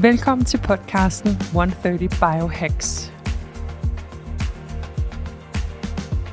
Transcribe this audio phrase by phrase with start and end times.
[0.00, 3.12] Velkommen til podcasten 130 Biohacks.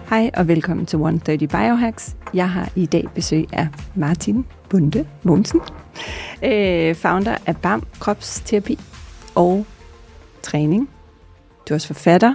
[0.09, 2.15] Hej og velkommen til 130 Biohacks.
[2.33, 5.59] Jeg har i dag besøg af Martin Bunde Mogensen,
[6.43, 8.79] øh, founder af BAM Kropsterapi
[9.35, 9.65] og
[10.41, 10.89] Træning.
[11.69, 12.33] Du er også forfatter,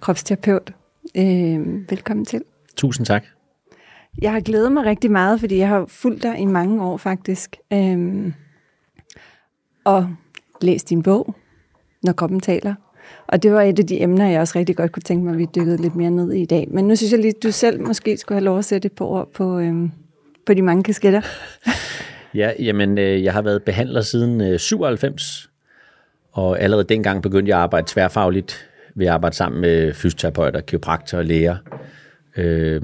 [0.00, 0.72] kropsterapeut.
[1.16, 2.42] Øh, velkommen til.
[2.76, 3.24] Tusind tak.
[4.22, 7.56] Jeg har glædet mig rigtig meget, fordi jeg har fulgt dig i mange år faktisk.
[7.72, 8.32] Øh,
[9.84, 10.16] og
[10.64, 11.34] læst din bog,
[12.02, 12.74] Når kroppen taler.
[13.26, 15.38] Og det var et af de emner, jeg også rigtig godt kunne tænke mig, at
[15.38, 16.68] vi dykkede lidt mere ned i i dag.
[16.70, 18.92] Men nu synes jeg lige, at du selv måske skulle have lov at sætte et
[18.92, 19.90] par ord på, øhm,
[20.46, 21.20] på de mange kasketter.
[22.40, 25.50] ja, jamen, øh, jeg har været behandler siden øh, 97,
[26.32, 31.22] og allerede dengang begyndte jeg at arbejde tværfagligt ved at arbejde sammen med fysioterapeuter, kiropraktorer
[31.22, 31.56] og læger.
[32.36, 32.82] Øh,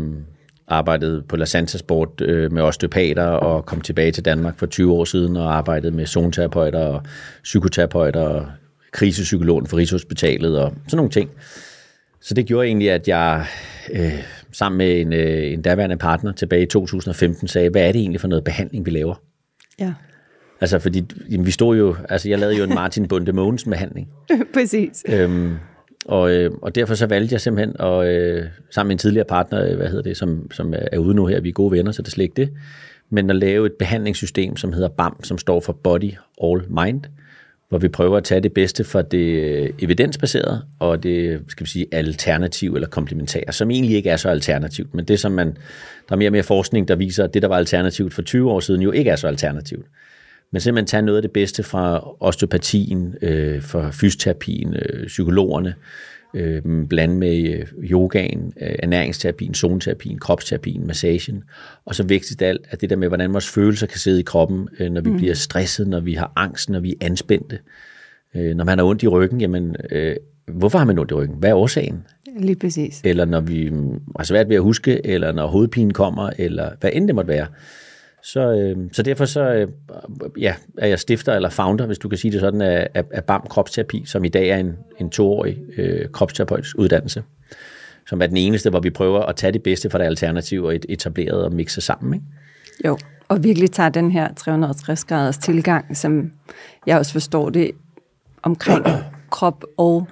[0.71, 4.93] arbejdede på La Santa Sport øh, med osteopater og kom tilbage til Danmark for 20
[4.93, 7.03] år siden og arbejdede med zonterapeuter og
[7.43, 8.47] psykoterapeuter og
[8.93, 11.31] krisepsykologen for Rigshospitalet og sådan nogle ting.
[12.21, 13.47] Så det gjorde egentlig, at jeg
[13.93, 18.01] øh, sammen med en, øh, en daværende partner tilbage i 2015 sagde, hvad er det
[18.01, 19.15] egentlig for noget behandling, vi laver?
[19.79, 19.93] Ja.
[20.61, 24.09] Altså, fordi jamen, vi stod jo, altså jeg lavede jo en Martin Bunde Mogensen behandling.
[24.55, 25.05] Præcis.
[25.09, 25.57] Øhm,
[26.07, 29.71] og, øh, og derfor så valgte jeg simpelthen, at, øh, sammen med en tidligere partner,
[29.71, 32.03] øh, hvad hedder det, som, som er ude nu her, vi er gode venner, så
[32.03, 32.53] det er slet ikke det,
[33.11, 37.03] men at lave et behandlingssystem, som hedder BAM, som står for Body All Mind,
[37.69, 41.71] hvor vi prøver at tage det bedste fra det øh, evidensbaserede og det, skal vi
[41.71, 45.47] sige, alternativ eller komplementære, som egentlig ikke er så alternativt, men det som man,
[46.09, 48.51] der er mere og mere forskning, der viser, at det, der var alternativt for 20
[48.51, 49.87] år siden, jo ikke er så alternativt.
[50.53, 55.75] Men simpelthen tage noget af det bedste fra osteopatien, øh, fra fysioterapien, øh, psykologerne,
[56.35, 61.45] øh, blande med øh, yogaen, øh, ernæringsterapien, zoneterapien, kropsterapien, massagen,
[61.85, 64.23] og så vigtigst af alt, at det der med, hvordan vores følelser kan sidde i
[64.23, 65.17] kroppen, øh, når vi mm.
[65.17, 67.59] bliver stresset, når vi har angst, når vi er anspændte.
[68.35, 71.37] Øh, når man har ondt i ryggen, jamen, øh, hvorfor har man ondt i ryggen?
[71.39, 72.07] Hvad er årsagen?
[72.39, 73.01] Lige præcis.
[73.05, 73.73] Eller når vi
[74.17, 77.47] har svært ved at huske, eller når hovedpinen kommer, eller hvad end det måtte være.
[78.23, 79.69] Så, øh, så derfor så, øh,
[80.39, 83.25] ja, er jeg stifter eller founder, hvis du kan sige det sådan, af, af, af
[83.25, 87.23] BAM Kropsterapi, som i dag er en, en toårig øh, kropsterapeutisk uddannelse,
[88.07, 90.75] som er den eneste, hvor vi prøver at tage det bedste fra det alternativ og
[90.75, 92.15] et etableret og mixe sammen.
[92.15, 92.27] Ikke?
[92.85, 92.99] Jo,
[93.29, 96.33] og virkelig tager den her 360-graders tilgang, som
[96.87, 97.71] jeg også forstår det
[98.43, 98.87] omkring
[99.31, 100.07] krop og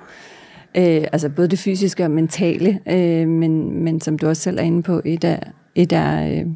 [0.76, 4.62] øh, altså både det fysiske og mentale, øh, men, men som du også selv er
[4.62, 5.42] inde på, et af,
[5.74, 6.52] et af øh,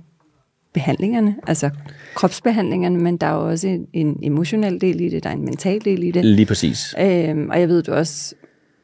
[0.73, 1.71] behandlingerne, altså
[2.15, 5.45] kropsbehandlingerne, men der er jo også en, en emotionel del i det, der er en
[5.45, 6.25] mental del i det.
[6.25, 6.95] Lige præcis.
[7.01, 8.35] Øhm, og jeg ved, du også,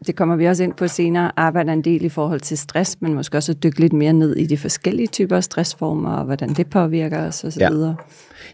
[0.06, 3.15] det kommer vi også ind på senere, arbejder en del i forhold til stress, men
[3.15, 6.71] måske også dykke lidt mere ned i de forskellige typer af stressformer, og hvordan det
[6.71, 7.60] påvirker os osv.
[7.60, 7.94] Ja.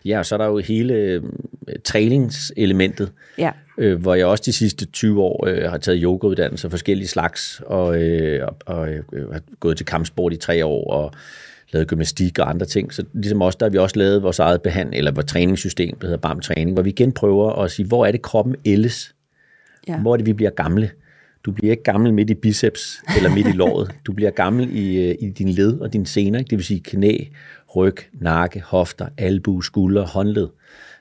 [0.04, 1.22] Ja, og så er der jo hele øh,
[1.84, 3.50] træningselementet, ja.
[3.78, 8.02] øh, hvor jeg også de sidste 20 år øh, har taget yogauddannelser forskellige slags, og,
[8.02, 11.12] øh, og, og øh, har gået til kampsport i tre år, og
[11.74, 12.94] lavet gymnastik og andre ting.
[12.94, 16.06] Så ligesom også, der har vi også lavet vores eget behandling, eller vores træningssystem, der
[16.06, 19.14] hedder BAM Træning, hvor vi igen prøver at sige, hvor er det kroppen ældes?
[19.88, 19.98] Ja.
[19.98, 20.90] Hvor er det, vi bliver gamle?
[21.44, 23.90] Du bliver ikke gammel midt i biceps eller midt i låret.
[24.06, 26.50] Du bliver gammel i, øh, i din led og dine sener, ikke?
[26.50, 27.18] det vil sige knæ,
[27.76, 30.48] ryg, nakke, hofter, albu, skulder, håndled.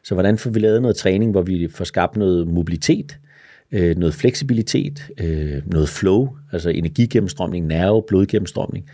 [0.04, 3.18] Så hvordan får vi lavet noget træning, hvor vi får skabt noget mobilitet,
[3.72, 8.86] øh, noget fleksibilitet, øh, noget flow, altså energigennemstrømning, nerve, blodgennemstrømning,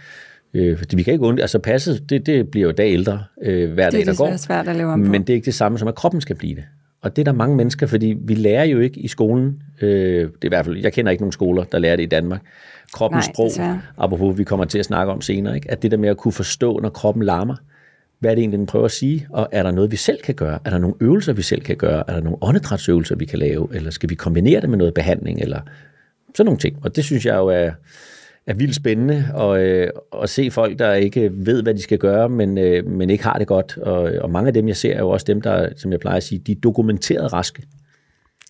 [0.53, 3.73] Øh, fordi vi kan ikke undre, altså passet, det, det bliver jo dag ældre øh,
[3.73, 4.25] hver dag, der går.
[4.25, 5.11] Det er svært at leve om på.
[5.11, 6.63] Men det er ikke det samme som, at kroppen skal blive det.
[7.01, 10.25] Og det er der mange mennesker, fordi vi lærer jo ikke i skolen, øh, det
[10.25, 12.41] er i hvert fald, jeg kender ikke nogen skoler, der lærer det i Danmark,
[12.93, 13.81] kroppens Nej, sprog, desværre.
[13.97, 15.71] apropos vi kommer til at snakke om senere, ikke?
[15.71, 17.55] at det der med at kunne forstå, når kroppen larmer,
[18.19, 20.35] hvad er det egentlig, den prøver at sige, og er der noget, vi selv kan
[20.35, 20.59] gøre?
[20.65, 22.03] Er der nogle øvelser, vi selv kan gøre?
[22.07, 23.67] Er der nogle åndedrætsøvelser, vi kan lave?
[23.73, 25.41] Eller skal vi kombinere det med noget behandling?
[25.41, 25.61] Eller
[26.35, 26.77] sådan nogle ting.
[26.81, 27.71] Og det synes jeg jo er,
[28.47, 29.87] er vildt spændende at, øh,
[30.23, 33.37] at se folk, der ikke ved, hvad de skal gøre, men, øh, men ikke har
[33.37, 33.77] det godt.
[33.77, 36.17] Og, og mange af dem, jeg ser, er jo også dem, der, som jeg plejer
[36.17, 37.63] at sige, de er dokumenteret raske.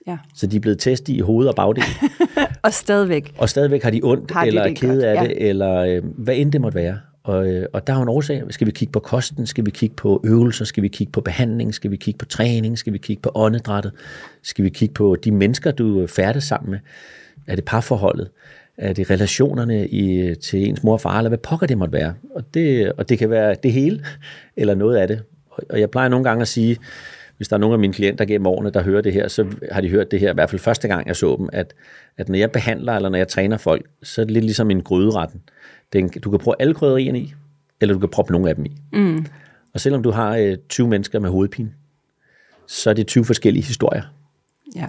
[0.08, 0.18] Ja.
[0.36, 1.84] Så de er blevet testet i hoved og bagdel.
[2.64, 3.34] og stadigvæk.
[3.38, 5.28] Og stadigvæk har de ondt, har de eller er kede af ja.
[5.28, 6.98] det, eller øh, hvad end det måtte være.
[7.24, 8.44] Og, øh, og der er jo en årsag.
[8.50, 9.48] Skal vi kigge på kosten?
[9.48, 10.66] Skal vi kigge på øvelser?
[10.66, 11.74] Skal vi kigge på behandling?
[11.74, 12.78] Skal vi kigge på træning?
[12.78, 13.92] Skal vi kigge på åndedrættet?
[14.44, 16.80] Skal vi kigge på de mennesker, du færdes sammen med?
[17.48, 18.30] Er det parforholdet?
[18.80, 22.14] Er det relationerne i, til ens mor og far, eller hvad pokker det måtte være?
[22.36, 24.06] Og det, og det kan være det hele,
[24.56, 25.24] eller noget af det.
[25.70, 26.78] Og jeg plejer nogle gange at sige,
[27.38, 29.82] hvis der er nogle af mine klienter gennem årene, der hører det her, så har
[29.82, 31.74] de hørt det her, i hvert fald første gang, jeg så dem, at,
[32.18, 34.82] at når jeg behandler, eller når jeg træner folk, så er det lidt ligesom en
[34.82, 35.42] gryderetten.
[35.94, 37.34] Den, du kan prøve alle krydderierne i,
[37.82, 38.78] eller du kan proppe nogle af dem i.
[38.94, 39.26] Mm.
[39.74, 41.72] Og selvom du har øh, 20 mennesker med hovedpine,
[42.68, 44.04] så er det 20 forskellige historier.
[44.76, 44.88] Ja.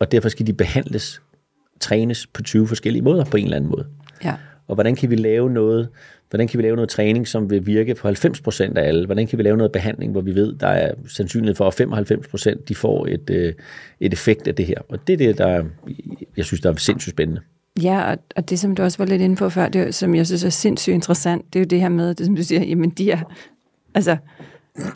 [0.00, 1.22] Og derfor skal de behandles,
[1.82, 3.86] trænes på 20 forskellige måder på en eller anden måde.
[4.24, 4.34] Ja.
[4.68, 5.88] Og hvordan kan vi lave noget,
[6.30, 9.06] hvordan kan vi lave noget træning, som vil virke for 90% af alle?
[9.06, 12.64] Hvordan kan vi lave noget behandling, hvor vi ved, der er sandsynlighed for, at 95%
[12.68, 13.52] de får et, øh,
[14.00, 14.78] et effekt af det her?
[14.88, 15.64] Og det er det, der
[16.36, 17.40] jeg synes, der er sindssygt spændende.
[17.82, 20.26] Ja, og, og det, som du også var lidt inde på før, det, som jeg
[20.26, 22.90] synes er sindssygt interessant, det er jo det her med, det som du siger, jamen
[22.90, 23.34] de er
[23.94, 24.16] altså,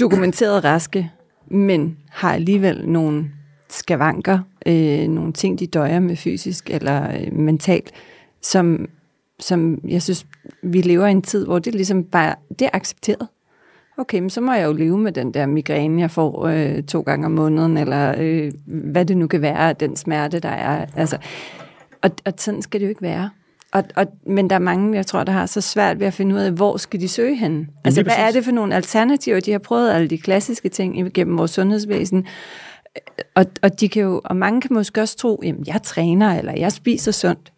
[0.00, 1.10] dokumenteret raske,
[1.48, 3.24] men har alligevel nogle
[3.76, 7.93] skavanker, øh, nogle ting, de døjer med fysisk eller øh, mentalt,
[8.43, 8.88] som,
[9.40, 10.26] som jeg synes,
[10.62, 13.28] vi lever i en tid, hvor det ligesom bare, det er accepteret.
[13.99, 17.00] Okay, men så må jeg jo leve med den der migræne, jeg får øh, to
[17.00, 20.87] gange om måneden, eller øh, hvad det nu kan være, den smerte, der er.
[20.96, 21.19] Altså,
[22.02, 23.31] og, og sådan skal det jo ikke være.
[23.72, 26.34] Og, og, men der er mange, jeg tror, der har så svært ved at finde
[26.34, 27.69] ud af, hvor skal de søge hen?
[27.84, 29.40] Altså, hvad er det for nogle alternativer?
[29.40, 32.26] De har prøvet alle de klassiske ting igennem vores sundhedsvæsen,
[33.34, 36.52] og, og, de kan jo, og mange kan måske også tro, jamen jeg træner, eller
[36.52, 37.52] jeg spiser sundt.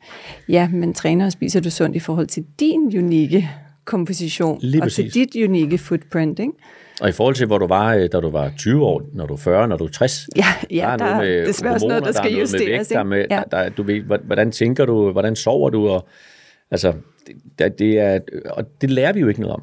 [0.49, 3.51] Ja, men træner og spiser du sundt i forhold til din unikke
[3.85, 5.13] komposition, Lige og præcis.
[5.13, 6.53] til dit unikke footprint, ikke?
[7.01, 9.35] Og i forhold til, hvor du var, øh, da du var 20 år, når du
[9.35, 12.25] er 40, når du er 60, Ja, ja der er desværre også noget, der skal
[12.25, 13.27] der er noget justeres, med vægt, der er med?
[13.31, 13.43] Ja.
[13.51, 16.09] der, der, du ved, hvordan tænker du, hvordan sover du, og,
[16.71, 16.93] altså,
[17.59, 18.21] det, det er,
[18.51, 19.63] og det lærer vi jo ikke noget om.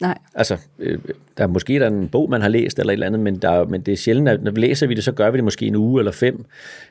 [0.00, 0.98] Nej, Altså, øh,
[1.38, 3.36] der er måske der er en bog, man har læst eller et eller andet, men,
[3.36, 5.36] der, er- men det er sjældent, at når vi læser vi det, så gør vi
[5.36, 6.44] det måske en uge eller fem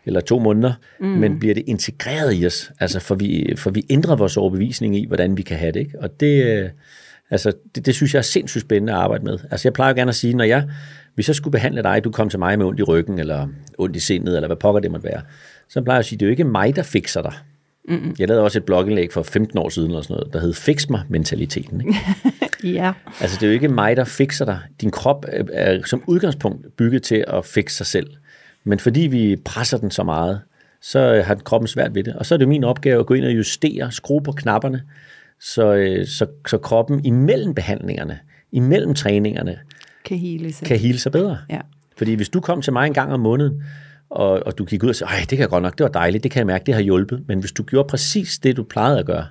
[0.06, 1.08] eller to måneder, mm.
[1.08, 5.06] men bliver det integreret i os, altså for vi, for vi ændrer vores overbevisning i,
[5.08, 6.00] hvordan vi kan have det, ikke?
[6.02, 6.70] og det, øh,
[7.30, 9.40] altså, det, det synes jeg er sindssygt spændende at arbejde med.
[9.52, 10.64] Altså jeg plejer jo gerne at sige, når jeg,
[11.16, 13.48] hvis jeg skulle behandle dig, du kom til mig med ondt i ryggen, eller
[13.78, 15.22] ondt i sindet, eller hvad pokker det måtte være,
[15.70, 17.34] så plejer jeg at sige, det er jo ikke mig, der fikser dig.
[17.90, 18.16] Mm-hmm.
[18.20, 20.90] Jeg lavede også et blogindlæg for 15 år siden, eller sådan noget, der hed Fix
[20.90, 21.82] mig-mentaliteten.
[21.82, 21.96] Ikke?
[22.78, 24.60] ja, Altså, det er jo ikke mig, der fikser dig.
[24.82, 28.08] Din krop er, er som udgangspunkt bygget til at fikse sig selv.
[28.64, 30.42] Men fordi vi presser den så meget,
[30.82, 32.16] så øh, har kroppen svært ved det.
[32.16, 34.82] Og så er det min opgave at gå ind og justere, skrue på knapperne,
[35.40, 38.20] så, øh, så, så kroppen imellem behandlingerne,
[38.52, 39.60] imellem træningerne,
[40.06, 40.68] kan hele sig.
[40.68, 41.38] kan hele sig bedre.
[41.50, 41.60] Ja.
[41.98, 43.64] Fordi hvis du kom til mig en gang om måneden,
[44.16, 46.24] og, og du gik ud og sagde, det kan jeg godt nok, det var dejligt,
[46.24, 47.24] det kan jeg mærke, det har hjulpet.
[47.28, 49.26] Men hvis du gjorde præcis det, du plejede at gøre,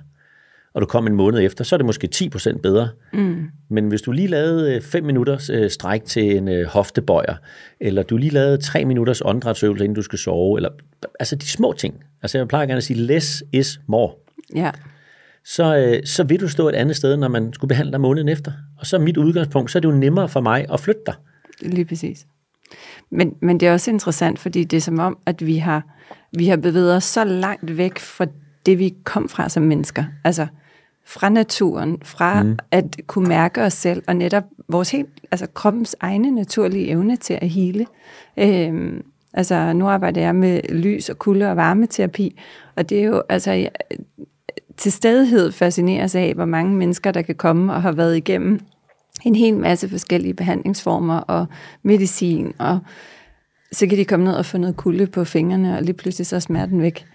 [0.73, 2.89] og du kom en måned efter, så er det måske 10% bedre.
[3.13, 3.45] Mm.
[3.69, 7.35] Men hvis du lige lavede 5 minutters øh, stræk til en øh, hoftebøjer,
[7.79, 10.69] eller du lige lavede 3 minutters åndedrætsøvelse, inden du skal sove, eller
[11.19, 12.03] altså de små ting.
[12.21, 14.11] Altså jeg plejer gerne at sige, less is more.
[14.55, 14.71] ja.
[15.47, 18.29] Så, øh, så vil du stå et andet sted, når man skulle behandle dig måneden
[18.29, 18.51] efter.
[18.79, 21.13] Og så er mit udgangspunkt, så er det jo nemmere for mig at flytte dig.
[21.61, 22.25] Lige præcis.
[23.09, 25.83] Men, men det er også interessant, fordi det er som om, at vi har,
[26.37, 28.25] vi har bevæget os så langt væk fra
[28.65, 30.03] det, vi kom fra som mennesker.
[30.23, 30.47] Altså
[31.05, 32.57] fra naturen, fra mm.
[32.71, 37.33] at kunne mærke os selv, og netop vores helt, altså kroppens egne naturlige evne til
[37.41, 37.85] at hele.
[38.37, 39.03] Øhm,
[39.33, 42.39] altså nu arbejder jeg med lys og kulde og varmeterapi,
[42.75, 43.71] og det er jo, altså jeg,
[44.77, 48.59] til stadighed fascineres af, hvor mange mennesker, der kan komme og har været igennem
[49.25, 51.45] en hel masse forskellige behandlingsformer og
[51.83, 52.79] medicin, og
[53.71, 56.35] så kan de komme ned og få noget kulde på fingrene, og lige pludselig så
[56.35, 57.05] er smerten væk.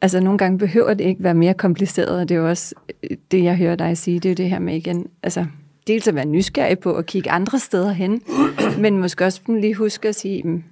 [0.00, 2.74] Altså nogle gange behøver det ikke være mere kompliceret, og det er jo også
[3.10, 5.46] øh, det, jeg hører dig sige, det er jo det her med igen, altså
[5.86, 8.22] dels at være nysgerrig på at kigge andre steder hen,
[8.82, 10.62] men måske også lige huske at sige, "Mm,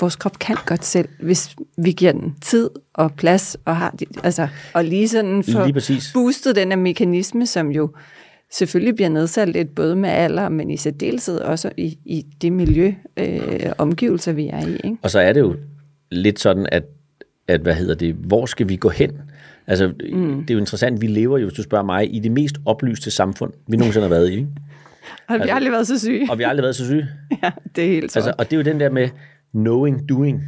[0.00, 4.04] vores krop kan godt selv, hvis vi giver den tid og plads, og, har de,
[4.24, 6.10] altså, og lige sådan for Lige præcis.
[6.14, 7.90] boostet den her mekanisme, som jo
[8.52, 12.94] selvfølgelig bliver nedsat lidt både med alder, men i særdeleshed også i, i det miljø,
[13.16, 14.72] øh, omgivelser, vi er i.
[14.72, 14.96] Ikke?
[15.02, 15.56] Og så er det jo
[16.10, 16.84] lidt sådan, at,
[17.48, 19.10] at hvad hedder det, hvor skal vi gå hen?
[19.66, 20.40] Altså, mm.
[20.40, 23.10] det er jo interessant, vi lever jo, hvis du spørger mig, i det mest oplyste
[23.10, 24.32] samfund, vi nogensinde har været i.
[24.32, 24.48] Ikke?
[25.28, 26.26] Har vi aldrig været så syge?
[26.30, 27.08] Og vi har aldrig været så syge.
[27.42, 29.08] Ja, det er helt Altså, altså, og det er jo den der med
[29.54, 30.42] knowing, doing.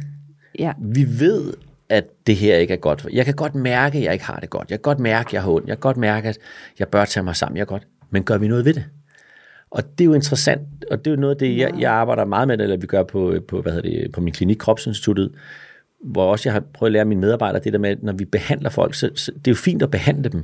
[0.59, 0.73] ja.
[0.81, 1.53] Vi ved,
[1.89, 3.07] at det her ikke er godt.
[3.13, 4.69] Jeg kan godt mærke, at jeg ikke har det godt.
[4.69, 5.67] Jeg kan godt mærke, at jeg har ondt.
[5.67, 6.37] Jeg kan godt mærke, at
[6.79, 7.57] jeg bør tage mig sammen.
[7.57, 7.87] Jeg kan godt.
[8.09, 8.85] Men gør vi noget ved det?
[9.71, 12.25] Og det er jo interessant, og det er jo noget af det, jeg, jeg arbejder
[12.25, 15.31] meget med, eller vi gør på, på, hvad hedder det, på min klinik, Kropsinstituttet,
[16.03, 18.25] hvor også jeg har prøvet at lære mine medarbejdere det der med, at når vi
[18.25, 20.43] behandler folk, så, så det er jo fint at behandle dem,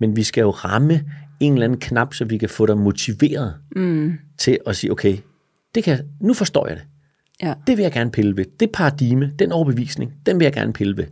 [0.00, 1.04] Men vi skal jo ramme
[1.40, 4.12] en eller anden knap, så vi kan få dig motiveret mm.
[4.38, 5.16] til at sige, okay,
[5.74, 6.84] det kan, nu forstår jeg det.
[7.42, 7.54] Ja.
[7.66, 8.44] Det vil jeg gerne pille ved.
[8.60, 11.04] Det paradigme, den overbevisning, den vil jeg gerne pille ved.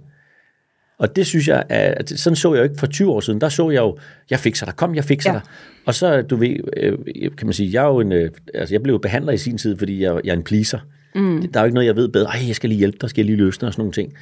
[0.98, 3.40] Og det synes jeg, at sådan så jeg jo ikke for 20 år siden.
[3.40, 3.98] Der så jeg jo,
[4.30, 5.34] jeg fikser dig, kom, jeg fikser Ja.
[5.38, 5.42] dig.
[5.86, 6.98] Og så, du ved, øh,
[7.36, 9.78] kan man sige, jeg er jo en, øh, altså jeg blev behandler i sin tid,
[9.78, 10.78] fordi jeg, jeg er en pleaser.
[11.14, 11.42] Mm.
[11.52, 12.26] Der er jo ikke noget, jeg ved bedre.
[12.26, 14.12] Ej, jeg skal lige hjælpe dig, skal jeg lige dig og sådan nogle ting.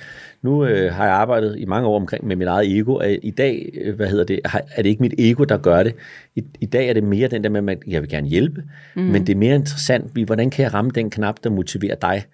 [0.42, 3.00] Nu øh, har jeg arbejdet i mange år omkring med mit eget ego.
[3.22, 5.94] I dag, øh, hvad hedder det, er det ikke mit ego, der gør det.
[6.36, 8.62] I, i dag er det mere den der med, at jeg vil gerne hjælpe,
[8.96, 9.02] mm.
[9.02, 12.24] men det er mere interessant, hvordan kan jeg ramme den knap, der motiverer dig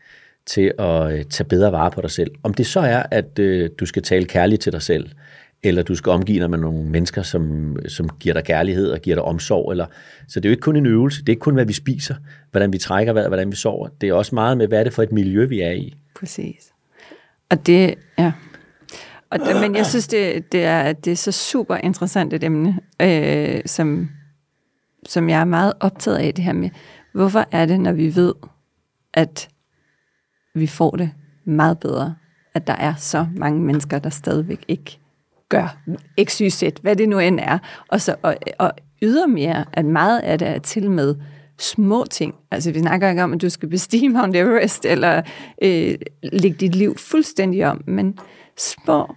[0.48, 2.30] til at øh, tage bedre vare på dig selv.
[2.42, 5.08] Om det så er, at øh, du skal tale kærligt til dig selv,
[5.62, 9.16] eller du skal omgive dig med nogle mennesker, som, som giver dig kærlighed og giver
[9.16, 9.70] dig omsorg.
[9.70, 9.86] Eller,
[10.28, 12.14] så det er jo ikke kun en øvelse, det er ikke kun, hvad vi spiser,
[12.50, 13.88] hvordan vi trækker vejret, hvordan vi sover.
[14.00, 15.96] Det er også meget med, hvad er det for et miljø, vi er i.
[16.14, 16.72] Præcis.
[17.50, 18.32] Og det, ja.
[19.30, 23.60] Og men jeg synes, det, det, er, det er så super interessant et emne, øh,
[23.66, 24.08] som,
[25.06, 26.70] som jeg er meget optaget af, det her med,
[27.12, 28.34] hvorfor er det, når vi ved,
[29.14, 29.48] at
[30.60, 31.10] vi får det
[31.44, 32.14] meget bedre,
[32.54, 34.98] at der er så mange mennesker, der stadigvæk ikke
[35.48, 35.78] gør
[36.24, 38.72] XYZ, hvad det nu end er, og, så, og, og
[39.02, 41.14] ydermere, at meget af det er til med
[41.58, 42.34] små ting.
[42.50, 45.22] Altså vi snakker ikke om, at du skal bestige Mount Everest, eller
[45.62, 48.18] øh, lægge dit liv fuldstændig om, men
[48.56, 49.14] små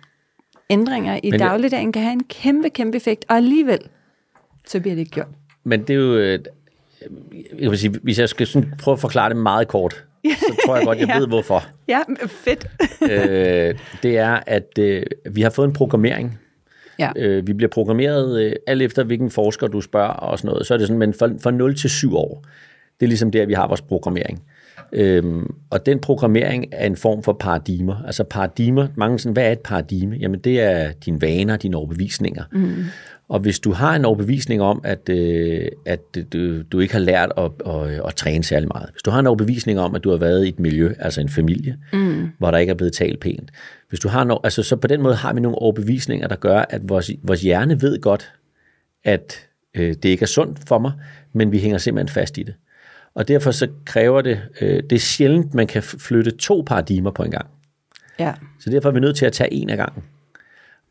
[0.69, 3.79] ændringer i Men dagligdagen kan have en kæmpe, kæmpe effekt, og alligevel,
[4.67, 5.27] så bliver det ikke gjort.
[5.63, 6.15] Men det er jo...
[6.17, 6.39] øh,
[7.60, 10.05] Jeg vil sige, hvis jeg skal sådan prøve at forklare det meget kort,
[10.40, 11.20] så tror jeg godt, jeg Ja.
[11.20, 11.63] ved hvorfor.
[11.88, 12.68] Ja, fedt.
[13.12, 16.40] øh, det er, at øh, vi har fået en programmering.
[17.00, 17.12] Ja.
[17.16, 20.68] Øh, vi bliver programmeret øh, alt efter, hvilken forsker du spørger og sådan noget.
[20.68, 22.44] Så er det sådan, men for, for 0 til 7 år,
[23.00, 24.44] det er ligesom der, vi har vores programmering.
[24.94, 28.04] Øhm, og den programmering er en form for paradigmer.
[28.06, 30.16] Altså paradigmer, mange sådan, hvad er et paradigme?
[30.16, 32.44] Jamen det er dine vaner, dine overbevisninger.
[32.51, 32.75] Mm.
[33.31, 36.00] Og hvis du har en overbevisning om, at, øh, at
[36.33, 39.27] du, du ikke har lært at, at, at træne særlig meget, hvis du har en
[39.27, 42.29] overbevisning om, at du har været i et miljø, altså en familie, mm.
[42.38, 43.51] hvor der ikke er blevet talt pænt,
[43.89, 46.65] hvis du har no, altså, så på den måde har vi nogle overbevisninger, der gør,
[46.69, 48.33] at vores, vores hjerne ved godt,
[49.03, 50.91] at øh, det ikke er sundt for mig,
[51.33, 52.53] men vi hænger simpelthen fast i det.
[53.13, 57.23] Og derfor så kræver det, øh, det er sjældent, man kan flytte to paradigmer på
[57.23, 57.47] en gang.
[58.19, 58.33] Ja.
[58.59, 60.03] Så derfor er vi nødt til at tage en af gangen.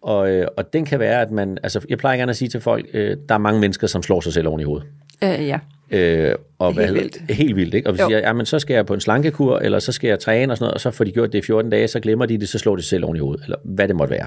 [0.02, 2.61] Og, øh, og den kan være, at man, altså jeg plejer gerne at sige til
[2.61, 4.87] folk, øh, der er mange mennesker, som slår sig selv oven i hovedet.
[5.25, 5.59] Øh, ja.
[5.91, 7.31] Øh, og Helt hvad vildt.
[7.31, 7.89] Helt vildt, ikke?
[7.89, 8.09] Og vi Jo.
[8.09, 10.65] siger, jamen så skal jeg på en slankekur, eller så skal jeg træne og sådan
[10.65, 12.59] noget, og så får de gjort det i 14 dage, så glemmer de det, så
[12.59, 14.27] slår de selv oven i hovedet, eller hvad det måtte være.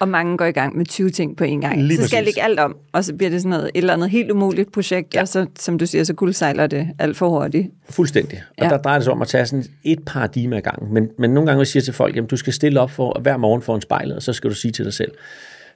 [0.00, 1.82] Og mange går i gang med 20 ting på en gang.
[1.82, 2.36] Lige så skal jeg præcis.
[2.36, 5.14] lægge alt om, og så bliver det sådan noget, et eller andet helt umuligt projekt,
[5.14, 5.20] ja.
[5.20, 7.68] og så, som du siger, så kuldsejler det alt for hurtigt.
[7.90, 8.42] Fuldstændig.
[8.48, 8.64] Og Ja.
[8.64, 8.70] ja.
[8.70, 10.94] der drejer det sig om at tage sådan et paradigme ad gangen.
[10.94, 13.18] Men, men nogle gange vil jeg sige til folk, jamen du skal stille op for
[13.20, 15.10] hver morgen foran spejlet, og så skal du sige til dig selv,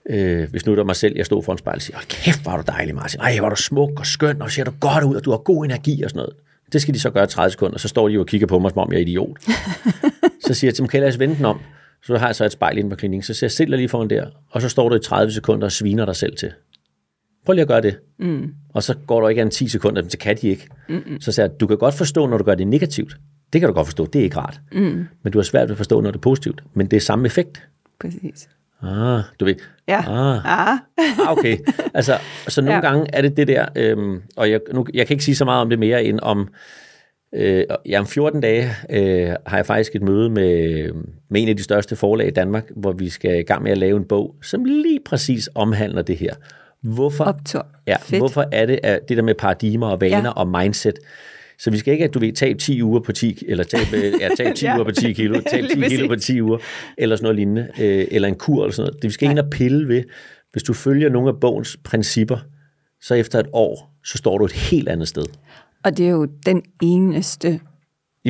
[0.08, 2.46] øh, hvis nu det var mig selv, jeg stod foran spejlet og siger, "Hold kæft,
[2.46, 3.20] var du dejlig, Martin.
[3.20, 5.64] Ej, var du smuk og skøn, og ser du godt ud, og du har god
[5.64, 6.34] energi og sådan noget.
[6.72, 8.58] Det skal de så gøre i 30 sekunder, så står de jo og kigger på
[8.58, 9.36] mig, som om jeg er idiot.
[10.46, 11.60] så siger jeg til dem, kan jeg lade os vende den om?
[12.02, 14.10] Så har jeg så et spejl inde på klinikken, så siger jeg, dig lige foran
[14.10, 16.52] der, og så står du i 30 sekunder og sviner dig selv til.
[17.46, 17.98] Prøv lige at gøre det.
[18.18, 18.54] Mm.
[18.74, 20.68] Og så går der ikke an 10 sekunder, men det kan de ikke.
[20.88, 21.20] Mm-mm.
[21.20, 23.16] Så siger jeg, du kan godt forstå, når du gør det negativt.
[23.52, 24.60] Det kan du godt forstå, det er ikke rart.
[24.72, 25.06] Mm.
[25.22, 26.62] Men du har svært ved at forstå, når det er positivt.
[26.74, 27.68] Men det er samme effekt.
[28.00, 28.48] Præcis.
[28.82, 29.54] Ah, du ved.
[29.88, 29.98] Ja.
[29.98, 30.36] Ah,
[30.70, 30.78] Ah.
[30.98, 31.56] ah okay.
[31.94, 32.18] Altså,
[32.48, 32.90] så nogle Ja.
[32.90, 35.60] gange er det det der, øhm, og jeg, nu, jeg kan ikke sige så meget
[35.60, 36.48] om det mere, end om,
[37.34, 40.84] øh, ja, om 14 dage øh, har jeg faktisk et møde med,
[41.30, 43.78] med en af de største forlag i Danmark, hvor vi skal i gang med at
[43.78, 46.34] lave en bog, som lige præcis omhandler det her.
[46.82, 47.66] Hvorfor, Optur.
[47.86, 48.20] ja, Fedt.
[48.20, 50.30] hvorfor er det at det der med paradigmer og vaner ja.
[50.30, 50.98] og mindset,
[51.58, 54.28] så vi skal ikke, at du ved, tabe 10 uger på 10, eller tabe, ja,
[54.36, 54.74] tabe 10 Ja.
[54.74, 56.26] uger på 10 kilo, tabe Lige 10 kilo på præcis.
[56.26, 56.58] 10 uger,
[56.98, 59.02] eller sådan noget lignende, øh, eller en kur eller sådan noget.
[59.02, 60.02] Det vi skal ikke ind og pille ved.
[60.52, 62.38] Hvis du følger nogle af bogens principper,
[63.02, 65.24] så efter et år, så står du et helt andet sted.
[65.84, 67.60] Og det er jo den eneste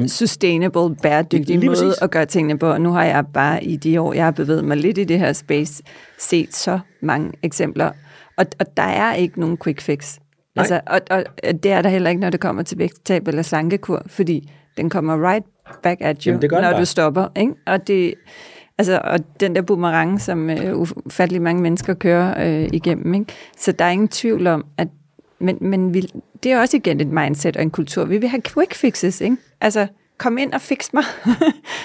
[0.07, 2.03] sustainable, bæredygtige Lige måde præcis.
[2.03, 2.67] at gøre tingene på.
[2.67, 5.19] Og nu har jeg bare i de år, jeg har bevæget mig lidt i det
[5.19, 5.83] her space,
[6.19, 7.91] set så mange eksempler.
[8.37, 10.19] Og, og der er ikke nogen quick fix.
[10.59, 10.63] Nej.
[10.63, 11.25] Altså, og, og
[11.63, 15.29] det er der heller ikke, når det kommer til vægttab eller slankekur, fordi den kommer
[15.31, 15.45] right
[15.83, 16.81] back at you, Jamen, det når bare.
[16.81, 17.29] du stopper.
[17.37, 17.53] Ikke?
[17.67, 18.15] Og, det,
[18.79, 23.15] altså, og den der boomerang, som øh, ufattelig mange mennesker kører øh, igennem.
[23.15, 23.27] Ikke?
[23.59, 24.89] Så der er ingen tvivl om, at
[25.41, 26.07] men, men vi,
[26.43, 28.05] det er også igen et mindset og en kultur.
[28.05, 29.37] Vi vil have quick fixes, ikke?
[29.61, 29.87] Altså,
[30.19, 31.03] kom ind og fix mig.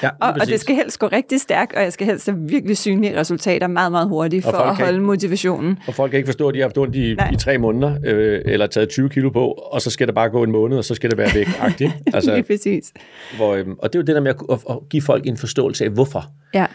[0.03, 2.77] Ja, og, og det skal helst gå rigtig stærkt, og jeg skal helst have virkelig
[2.77, 5.79] synlige resultater meget, meget hurtigt, for at holde ikke- motivationen.
[5.87, 7.29] Og folk kan ikke forstå, at de har haft ondt i, Nej.
[7.33, 10.43] i tre måneder, øh, eller taget 20 kilo på, og så skal det bare gå
[10.43, 11.47] en måned, og så skal det være væk.
[11.59, 11.91] agtigt.
[12.05, 12.91] Lige altså, præcis.
[13.35, 15.37] hvor, øhm, og det er jo det der med at, at, at give folk en
[15.37, 16.25] forståelse af, hvorfor.
[16.53, 16.65] Ja,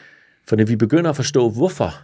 [0.48, 1.94] For når vi begynder at forstå, hvorfor,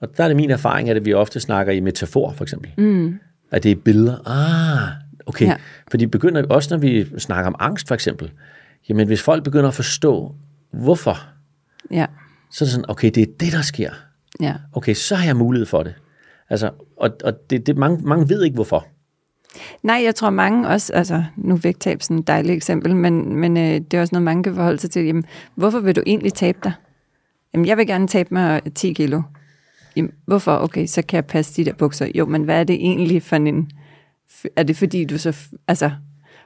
[0.00, 2.70] Og der er det min erfaring, at vi ofte snakker i metafor, for eksempel.
[2.78, 3.14] Mm.
[3.52, 4.28] At det er billeder.
[4.28, 4.88] Ah,
[5.26, 5.46] okay.
[5.46, 5.56] Ja.
[5.90, 8.30] Fordi begynder også, når vi snakker om angst, for eksempel.
[8.88, 10.34] Jamen, hvis folk begynder at forstå,
[10.70, 11.16] hvorfor,
[11.90, 12.06] Ja,
[12.50, 13.90] så er det sådan, okay, det er det, der sker.
[14.40, 14.54] ja.
[14.72, 15.94] Okay, så har jeg mulighed for det.
[16.50, 18.86] Altså, og, og det, det, mange, mange ved ikke, hvorfor.
[19.82, 23.62] Nej, jeg tror mange også, altså nu vægttab sådan et dejligt eksempel, men, men øh,
[23.62, 25.04] det er også noget, mange kan forholde sig til.
[25.04, 25.24] Jamen,
[25.54, 26.72] hvorfor vil du egentlig tabe dig?
[27.54, 29.22] Jamen, jeg vil gerne tabe mig 10 kilo.
[29.96, 30.56] Jamen, hvorfor?
[30.56, 32.08] Okay, så kan jeg passe de der bukser.
[32.14, 33.70] Jo, men hvad er det egentlig for en...
[34.56, 35.36] Er det fordi, du så
[35.68, 35.90] altså,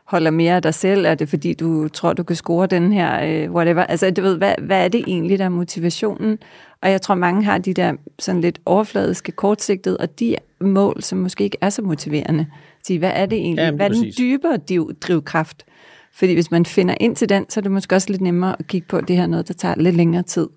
[0.06, 1.04] holder mere af dig selv?
[1.06, 3.82] Er det fordi, du tror, du kan score den her øh, whatever?
[3.84, 6.38] Altså, du ved, hvad, hvad er det egentlig, der er motivationen?
[6.82, 11.18] Og jeg tror, mange har de der sådan lidt overfladiske, kortsigtede, og de mål, som
[11.18, 12.46] måske ikke er så motiverende.
[12.86, 13.62] Sige, hvad er det egentlig?
[13.62, 14.16] Ja, men hvad er den præcis.
[14.16, 15.64] dybere div- drivkraft?
[16.12, 18.66] Fordi hvis man finder ind til den, så er det måske også lidt nemmere at
[18.66, 20.48] kigge på, at det her er noget, der tager lidt længere tid.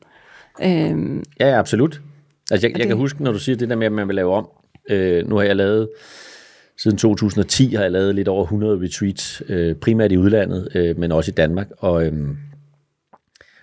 [0.64, 2.02] Øhm, Ja, ja, absolut.
[2.52, 4.16] Altså, jeg, jeg det- kan huske, når du siger det der med, at man vil
[4.16, 4.48] lave om.
[4.90, 5.90] Øh, nu har jeg lavet,
[6.80, 11.12] siden 2010 har jeg lavet lidt over 100 retreats, øh, primært i udlandet, øh, men
[11.12, 11.68] også i Danmark.
[11.78, 12.38] Og, øhm,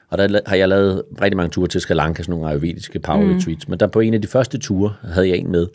[0.08, 3.24] og der har jeg lavet rigtig mange ture til Sri Lanka, sådan nogle ayurvediske power
[3.24, 3.34] mm.
[3.34, 3.68] retreats.
[3.68, 5.66] Men der på en af de første ture havde jeg en med.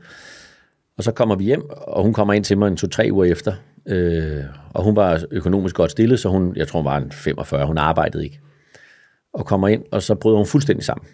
[0.97, 3.53] Og så kommer vi hjem, og hun kommer ind til mig en to-tre uger efter.
[3.85, 4.43] Øh,
[4.73, 7.77] og hun var økonomisk godt stillet, så hun, jeg tror hun var en 45, hun
[7.77, 8.39] arbejdede ikke.
[9.33, 11.07] Og kommer ind, og så bryder hun fuldstændig sammen.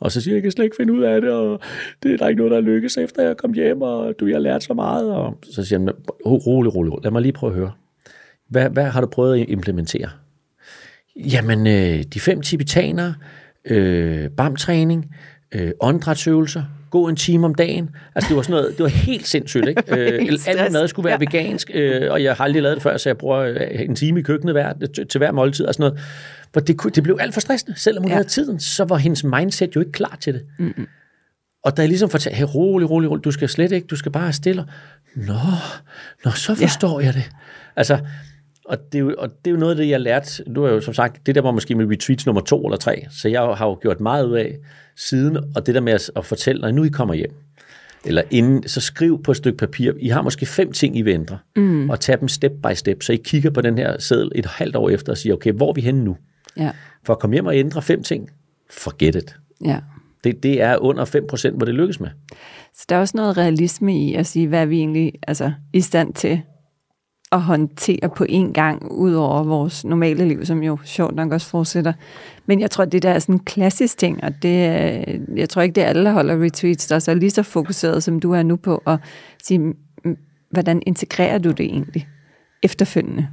[0.00, 1.60] Og så siger jeg, jeg kan slet ikke finde ud af det, og
[2.02, 4.40] det er der ikke noget, der lykkes efter jeg kom hjem, og du jeg har
[4.40, 5.10] lært så meget.
[5.10, 5.92] Og så siger jeg,
[6.26, 7.04] rolig, rolig, rolig.
[7.04, 7.72] Lad mig lige prøve at høre.
[8.48, 10.08] Hvad, hvad har du prøvet at implementere?
[11.16, 13.14] Jamen, øh, de fem tibetanere,
[13.64, 15.14] øh, BAM-træning,
[15.54, 17.90] øh, åndedrætsøvelser, gå en time om dagen.
[18.14, 19.82] Altså, det var sådan noget, det var helt sindssygt, ikke?
[19.98, 21.36] Øh, alt mad skulle være Ja.
[21.38, 24.20] vegansk, øh, og jeg har aldrig lavet det før, så jeg bruger øh, en time
[24.20, 26.00] i køkkenet hver, til, til hver måltid og sådan noget.
[26.52, 27.78] For det, kunne- det blev alt for stressende.
[27.78, 28.14] Selvom hun Ja.
[28.16, 30.42] havde tiden, så var hendes mindset jo ikke klar til det.
[30.58, 30.86] Mm-hmm.
[31.64, 34.12] Og da jeg ligesom fortalte, hey, rolig, rolig, rolig, du skal slet ikke, du skal
[34.12, 34.64] bare stille.
[35.16, 35.34] Nå,
[36.24, 37.06] nå, så forstår ja.
[37.06, 37.30] jeg det.
[37.76, 37.98] Altså,
[38.64, 40.44] og det, er jo, og det er jo noget af det, jeg lærte.
[40.44, 43.06] Du har jo som sagt, det der var måske med retreats nummer to eller tre,
[43.10, 44.56] så jeg har jo gjort meget ud af
[44.96, 47.34] siden, og det der med at, at fortælle, når nu I kommer hjem,
[48.04, 51.14] eller inden, så skriv på et stykke papir, I har måske fem ting, I vil
[51.14, 51.90] ændre, mm.
[51.90, 54.76] og tag dem step by step, så I kigger på den her seddel et halvt
[54.76, 56.16] år efter og siger, okay, hvor er vi henne nu?
[56.56, 56.70] Ja,
[57.04, 58.30] For at komme hjem og ændre fem ting,
[58.70, 59.36] forget it.
[59.64, 59.80] ja.
[60.24, 61.04] Det, det er under
[61.52, 62.08] 5%, hvor det lykkes med.
[62.74, 65.80] Så der er også noget realisme i at sige, hvad er vi egentlig altså, i
[65.80, 66.42] stand til
[67.32, 71.46] at håndtere på én gang, ud over vores normale liv, som jo sjovt nok også
[71.46, 71.92] fortsætter.
[72.46, 74.58] Men jeg tror, det der er sådan en klassisk ting, og det,
[75.36, 78.02] jeg tror ikke, det er alle, der holder retreats, der er så lige så fokuseret,
[78.02, 78.98] som du er nu på, at
[79.42, 79.74] sige,
[80.50, 82.08] hvordan integrerer du det egentlig
[82.62, 83.28] efterfølgende?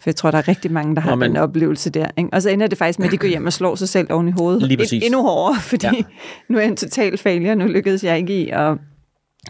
[0.00, 2.06] For jeg tror, der er rigtig mange, der har Nå, men- den oplevelse der.
[2.18, 2.30] Ikke?
[2.32, 4.28] Og så ender det faktisk med, at de går hjem og slår sig selv oven
[4.28, 4.62] i hovedet.
[4.62, 4.92] Lige præcis.
[4.92, 5.92] En- Endnu hårdere, fordi ja.
[6.48, 7.56] Nu er jeg en total failure.
[7.56, 8.78] Nu lykkedes jeg ikke i at,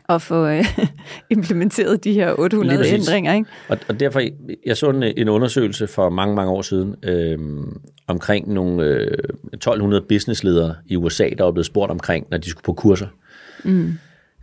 [0.08, 0.64] at få øh,
[1.30, 2.94] implementeret de her Lige 800 præcis.
[2.94, 3.34] ændringer.
[3.34, 3.46] Ikke?
[3.68, 4.20] Og, og derfor,
[4.66, 7.38] jeg så en, en undersøgelse for mange, mange år siden øh,
[8.06, 9.10] omkring nogle øh,
[9.54, 13.06] 1200 businessledere i USA, der var blevet spurgt omkring, når de skulle på kurser.
[13.64, 13.92] Mm.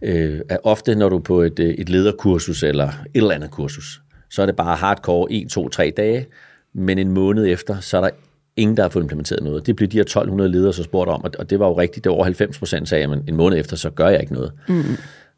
[0.03, 3.51] Øh, at ofte, når du er på et, øh, et lederkursus eller et eller andet
[3.51, 6.25] kursus, så er det bare hardcore 1, 2, 3 dage,
[6.73, 8.09] men en måned efter, så er der
[8.55, 9.65] ingen, der har fået implementeret noget.
[9.67, 12.03] Det blev de her 1200 ledere så spurgt om, og- det var jo rigtigt.
[12.03, 14.51] Det var over 90 procent sagde, at en måned efter, så gør jeg ikke noget.
[14.67, 14.83] Mm.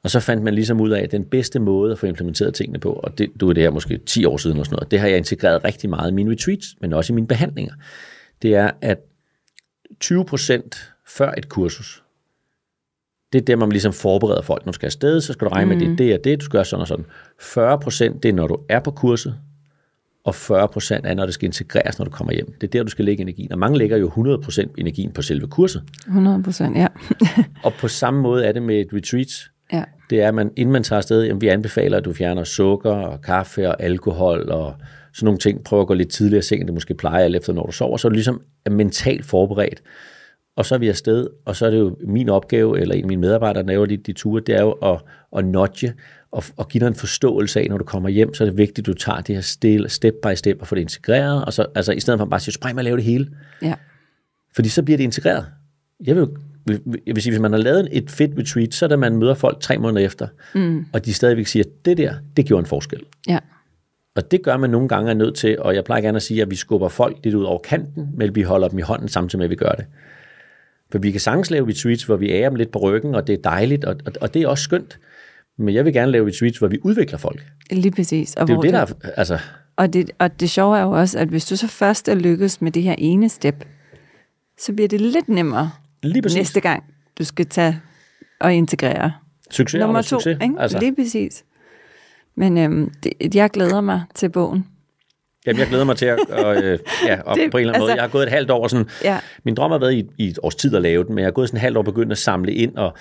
[0.03, 2.79] Og så fandt man ligesom ud af, at den bedste måde at få implementeret tingene
[2.79, 4.99] på, og det, du er det her måske 10 år siden eller sådan noget, det
[4.99, 7.73] har jeg integreret rigtig meget i mine retreats, men også i mine behandlinger.
[8.41, 8.97] Det er, at
[9.99, 12.03] 20 procent før et kursus,
[13.33, 14.65] det er der, man ligesom forbereder folk.
[14.65, 15.79] Når du skal afsted, så skal du regne mm.
[15.79, 17.05] med, det, det er det, du skal gøre sådan og sådan.
[17.39, 19.35] 40 procent, det er, når du er på kurset,
[20.23, 22.53] og 40 procent er, når det skal integreres, når du kommer hjem.
[22.61, 23.51] Det er der, du skal lægge energien.
[23.51, 25.83] Og mange lægger jo 100 procent energien på selve kurset.
[26.07, 26.87] 100 procent, ja.
[27.63, 29.49] Og på samme måde er det med et retreat.
[29.73, 29.83] ja.
[30.09, 32.91] Det er, at man, inden man tager afsted, jamen, vi anbefaler, at du fjerner sukker
[32.91, 34.75] og kaffe og alkohol og
[35.13, 35.63] sådan nogle ting.
[35.63, 37.97] Prøv at gå lidt tidligere i seng, du måske plejer, alt efter når du sover.
[37.97, 39.81] Så er du ligesom er mentalt forberedt.
[40.59, 43.07] Og så er vi afsted, og så er det jo min opgave, eller en af
[43.07, 45.01] mine medarbejdere, der laver de, de ture, det er jo at,
[45.37, 45.93] at nudge
[46.31, 48.79] og, og give dig en forståelse af, når du kommer hjem, så er det vigtigt,
[48.79, 51.65] at du tager det her stille, step by step og får det integreret, og så,
[51.75, 53.29] altså i stedet for bare at sige, spring mig at lave det hele,
[53.61, 53.73] ja.
[54.55, 55.45] fordi så bliver det integreret.
[56.05, 56.27] Jeg vil,
[57.05, 59.33] jeg vil sige, hvis man har lavet et fedt retreat, så er det, man møder
[59.33, 60.85] folk tre måneder efter, mm.
[60.93, 63.01] og de stadigvæk siger, at det der, det gjorde en forskel.
[63.27, 63.39] ja.
[64.15, 66.41] Og det gør man nogle gange er nødt til, og jeg plejer gerne at sige,
[66.41, 69.39] at vi skubber folk lidt ud over kanten, men vi holder dem i hånden samtidig
[69.39, 69.85] med, at vi gør det.
[70.91, 73.33] For vi kan sagtens lave retreats, hvor vi ærer dem lidt på ryggen, og det
[73.33, 74.99] er dejligt, og, og, og det er også skønt.
[75.57, 77.45] Men jeg vil gerne lave retreats, hvor vi udvikler folk.
[77.71, 78.35] Lige præcis.
[78.35, 79.39] Og Det er jo det, der er, altså,
[79.75, 82.61] Og det, og det sjove er jo også, at hvis du så først er lykkedes
[82.61, 83.65] med det her ene step,
[84.59, 85.71] så bliver det lidt nemmere
[86.03, 86.37] lige præcis.
[86.37, 86.83] næste gang,
[87.19, 87.81] du skal tage
[88.41, 89.11] at integrere.
[89.51, 90.37] Succes Nummer to, succes.
[90.41, 90.55] ikke?
[90.59, 90.79] Altså.
[90.79, 91.43] lige præcis.
[92.35, 94.65] Men øhm, det, jeg glæder mig til bogen.
[95.47, 97.75] Jamen, jeg glæder mig til at, og, øh, ja, og Det- på en eller anden
[97.75, 97.93] altså- måde.
[97.93, 99.19] Jeg har gået et halvt år sådan, Ja.
[99.43, 101.31] min drøm har været i, i et års tid at lave den, men jeg har
[101.31, 102.93] gået sådan et halvt år begyndt at samle ind og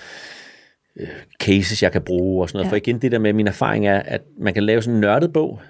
[0.99, 1.07] øh,
[1.39, 2.65] cases, jeg kan bruge og sådan noget.
[2.65, 2.71] Ja.
[2.71, 5.33] For igen, det der med min erfaring er, at man kan lave sådan en nørdet
[5.33, 5.61] bog,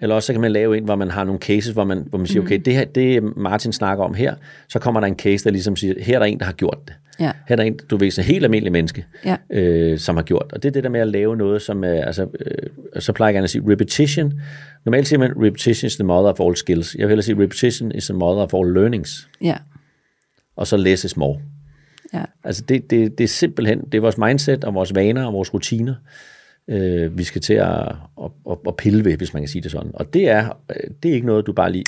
[0.00, 2.18] eller også så kan man lave en, hvor man har nogle cases, hvor man, hvor
[2.18, 4.34] man siger, okay, det her, det Martin snakker om her,
[4.68, 6.78] så kommer der en case, der ligesom siger, her er der en, der har gjort
[6.86, 6.94] det.
[7.20, 7.32] Ja.
[7.48, 9.36] Her er der en, du ved, en helt almindelig menneske, Ja.
[9.50, 10.46] øh, som har gjort.
[10.52, 13.28] Og det er det der med at lave noget, som er, altså, øh, så plejer
[13.28, 14.32] jeg gerne at sige, repetition.
[14.84, 16.94] Normalt siger man, repetition is the mother of all skills.
[16.94, 19.28] Jeg vil hellere sige, repetition is the mother of all learnings.
[19.40, 19.56] Ja.
[20.56, 21.40] Og så less is more.
[22.14, 22.22] Ja.
[22.44, 25.54] Altså det, det, det er simpelthen, det er vores mindset og vores vaner og vores
[25.54, 25.94] rutiner,
[26.68, 27.78] øh, vi skal til at,
[28.22, 29.90] at, at, at pille ved, hvis man kan sige det sådan.
[29.94, 31.84] Og det er, øh, det er ikke noget, du bare lige,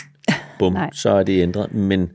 [0.59, 1.75] bum, så er det ændret.
[1.75, 2.11] Men,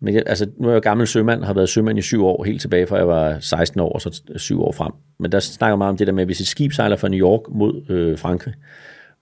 [0.00, 2.60] men jeg, altså, nu er jeg gammel sømand, har været sømand i syv år, helt
[2.60, 4.92] tilbage fra jeg var 16 år, og så syv år frem.
[5.18, 7.18] Men der snakker meget om det der med, at hvis et skib sejler fra New
[7.20, 8.54] York mod øh, Frankrig,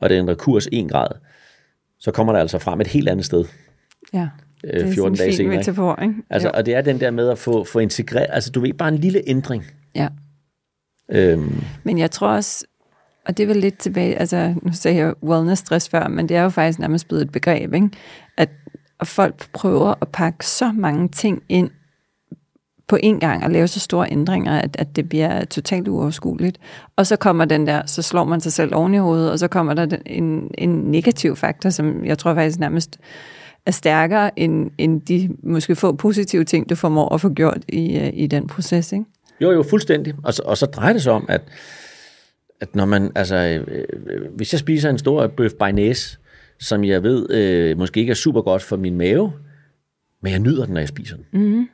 [0.00, 1.08] og det ændrer kurs 1 grad,
[2.00, 3.44] så kommer der altså frem et helt andet sted.
[4.14, 4.28] ja.
[4.64, 6.14] Øh, Det er 14 sådan en dage senere, metafor, ikke?
[6.30, 6.52] Altså, Jo.
[6.56, 8.98] og det er den der med at få, få integreret, altså du ved, bare en
[8.98, 9.64] lille ændring.
[9.94, 10.08] Ja.
[11.08, 12.64] Øhm, Men jeg tror også,
[13.26, 16.36] og det er vel lidt tilbage, altså nu sagde jeg wellness stress før, men det
[16.36, 17.90] er jo faktisk nærmest blevet et begreb, ikke?
[18.36, 18.48] At,
[19.00, 21.70] at folk prøver at pakke så mange ting ind
[22.88, 26.58] på en gang og lave så store ændringer, at, at det bliver totalt uoverskueligt.
[26.96, 29.48] Og så kommer den der, så slår man sig selv oven i hovedet, og så
[29.48, 32.98] kommer der den, en, en negativ faktor, som jeg tror faktisk nærmest
[33.66, 37.98] er stærkere end, end de måske få positive ting, du formår at få gjort i,
[37.98, 39.04] øh, i den proces, ikke?
[39.40, 40.14] Jo, jo, fuldstændig.
[40.24, 41.42] Og så, og så drejer det sig om, at,
[42.60, 46.18] at når man, altså, øh, øh, hvis jeg spiser en stor bøf bearnaise,
[46.60, 49.32] som jeg ved øh, måske ikke er super godt for min mave,
[50.22, 51.24] men jeg nyder den, når jeg spiser den.
[51.32, 51.68] Mm.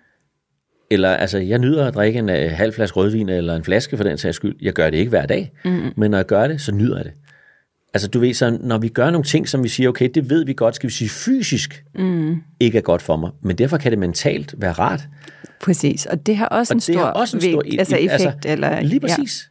[0.91, 4.05] Eller altså, jeg nyder at drikke en øh, halv flaske rødvin, eller en flaske for
[4.05, 4.57] den sags skyld.
[4.61, 5.93] Jeg gør det ikke hver dag, mm.
[5.97, 7.13] men når jeg gør det, så nyder jeg det.
[7.95, 10.45] Altså du ved, så når vi gør nogle ting, som vi siger, okay, det ved
[10.45, 12.43] vi godt, skal vi sige fysisk, mm.
[12.61, 15.01] ikke er godt for mig, men derfor kan det mentalt være rart.
[15.61, 17.97] Præcis, og det har også Og en det stor, har også en stor vægt, altså
[17.97, 19.51] effekt, altså, eller Lige præcis.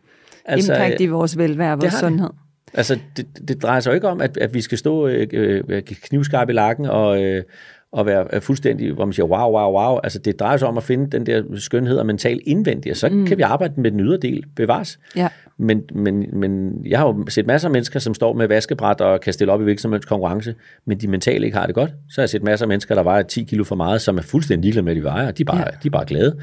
[0.49, 2.07] Ja, impact i vores velvære og vores har det.
[2.07, 2.29] sundhed.
[2.73, 5.83] Altså, det, det drejer sig jo ikke om, at, at vi skal stå øh, øh,
[5.83, 7.43] knivskarp i lakken og, øh,
[7.91, 9.99] og være fuldstændig, hvor man siger, wow, wow, wow.
[10.03, 13.09] Altså, det drejer sig om at finde den der skønhed og mental indvendig, og så
[13.09, 13.25] mm.
[13.25, 14.99] kan vi arbejde med den ydre del, bevares.
[15.15, 15.27] Ja.
[15.57, 19.21] Men, men, men jeg har jo set masser af mennesker, som står med vaskebræt og
[19.21, 21.89] kan stille op i virksomhedens konkurrence, men de mentale ikke har det godt.
[22.09, 24.21] Så har jeg set masser af mennesker, der vejer 10 kilo for meget, som er
[24.21, 25.63] fuldstændig ligeglade med, at de vejer, og de er bare, ja.
[25.83, 26.39] de er bare glade.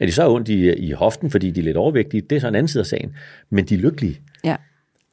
[0.00, 2.48] Er de så ondt i, i hoften, fordi de er lidt overvægtige, det er så
[2.48, 3.14] en anden side af sagen.
[3.50, 4.20] Men de er lykkelige.
[4.44, 4.56] Ja.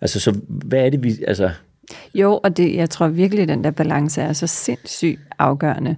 [0.01, 1.15] Altså, så hvad er det, vi...
[1.27, 1.49] Altså,
[2.15, 5.95] Jo, og det, jeg tror virkelig, at den der balance er så sindssygt afgørende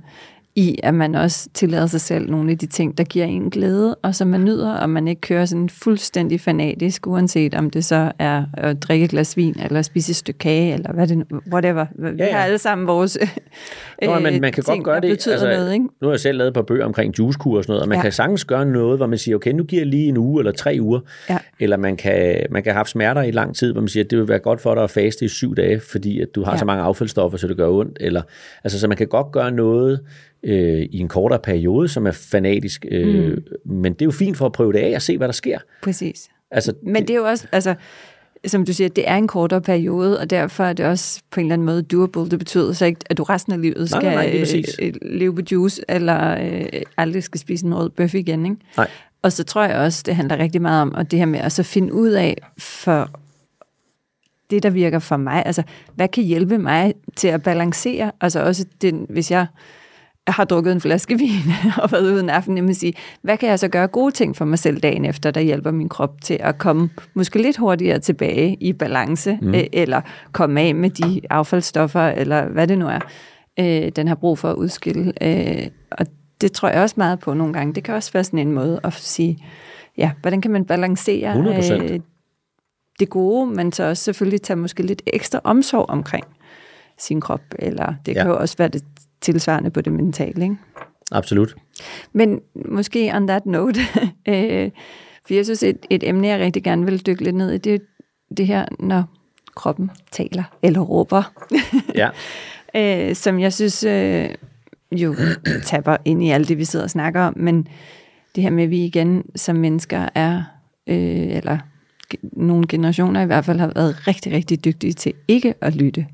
[0.55, 3.95] i, at man også tillader sig selv nogle af de ting, der giver en glæde,
[3.95, 8.11] og som man nyder, og man ikke kører sådan fuldstændig fanatisk, uanset om det så
[8.19, 11.25] er at drikke et glas vin, eller spise et stykke kage, eller hvad det nu,
[11.51, 11.85] whatever.
[11.95, 12.31] Vi Ja, ja.
[12.35, 13.17] har alle sammen vores
[14.03, 15.09] Nå, øh, men man kan ting, godt gøre det.
[15.09, 15.85] betyder noget, ikke?
[16.01, 17.97] Nu har jeg selv lavet et par bøger omkring juicekur og sådan noget, og man
[17.97, 18.01] Ja.
[18.01, 20.51] kan sagtens gøre noget, hvor man siger, okay, nu giver jeg lige en uge eller
[20.51, 20.99] tre uger.
[21.29, 21.37] Ja.
[21.59, 24.09] Eller man kan, man kan have haft smerter i lang tid, hvor man siger, at
[24.11, 26.51] det vil være godt for dig at faste i syv dage, fordi at du har
[26.51, 26.57] ja.
[26.57, 27.97] så mange affaldsstoffer, så det gør ondt.
[28.01, 28.21] Eller,
[28.63, 29.99] altså, så man kan godt gøre noget
[30.43, 32.85] øh, i en kortere periode, som er fanatisk.
[32.91, 33.43] Øh, mm.
[33.65, 35.57] Men det er jo fint for at prøve det af og se, hvad der sker.
[35.83, 36.29] Præcis.
[36.51, 37.75] Altså, Men det er jo også, altså,
[38.47, 41.45] som du siger, det er en kortere periode, og derfor er det også på en
[41.45, 42.29] eller anden måde doable.
[42.31, 44.75] Det betyder så ikke, at du resten af livet Nej, skal nej, nej, præcis.
[44.81, 48.45] øh, leve på juice, eller øh, aldrig skal spise en rød bøf igen.
[48.45, 48.57] Ikke?
[48.77, 48.87] Nej.
[49.21, 51.51] Og så tror jeg også, det handler rigtig meget om, og det her med at
[51.51, 53.09] så finde ud af, for
[54.49, 55.63] det, der virker for mig, altså,
[55.95, 59.45] hvad kan hjælpe mig til at balancere, altså også den, hvis jeg
[60.31, 63.59] har drukket en flaske vin og været ude en aften, jeg sige, hvad kan jeg
[63.59, 66.57] så gøre gode ting for mig selv dagen efter, der hjælper min krop til at
[66.57, 69.53] komme måske lidt hurtigere tilbage i balance, mm.
[69.73, 72.99] eller komme af med de affaldsstoffer, eller hvad det nu er,
[73.59, 75.13] øh, den har brug for at udskille.
[75.21, 76.05] Øh, og
[76.41, 77.73] det tror jeg også meget på nogle gange.
[77.73, 79.37] Det kan også være sådan en måde at sige,
[79.97, 81.73] ja, hvordan kan man balancere 100%.
[81.93, 81.99] øh,
[82.99, 86.25] det gode, men så også selvfølgelig tage måske lidt ekstra omsorg omkring
[86.97, 88.21] sin krop, eller det Ja.
[88.21, 88.83] kan jo også være det
[89.21, 90.57] tilsvarende på det mentale, ikke?
[91.11, 91.55] Absolut.
[92.13, 93.79] Men måske on that note,
[94.29, 94.71] øh,
[95.27, 97.73] for jeg synes, et, et emne, jeg rigtig gerne vil dykke lidt ned i, det
[97.73, 97.79] er
[98.37, 99.03] det her, når
[99.55, 101.33] kroppen taler eller råber,
[101.95, 102.09] Ja.
[103.09, 104.29] øh, som jeg synes øh,
[104.91, 105.15] jo
[105.63, 107.67] tapper ind i alt det, vi sidder og snakker om, men
[108.35, 110.43] det her med, at vi igen som mennesker er,
[110.87, 111.57] øh, eller
[112.23, 116.07] nogle generationer i hvert fald, har været rigtig, rigtig dygtige til ikke at lytte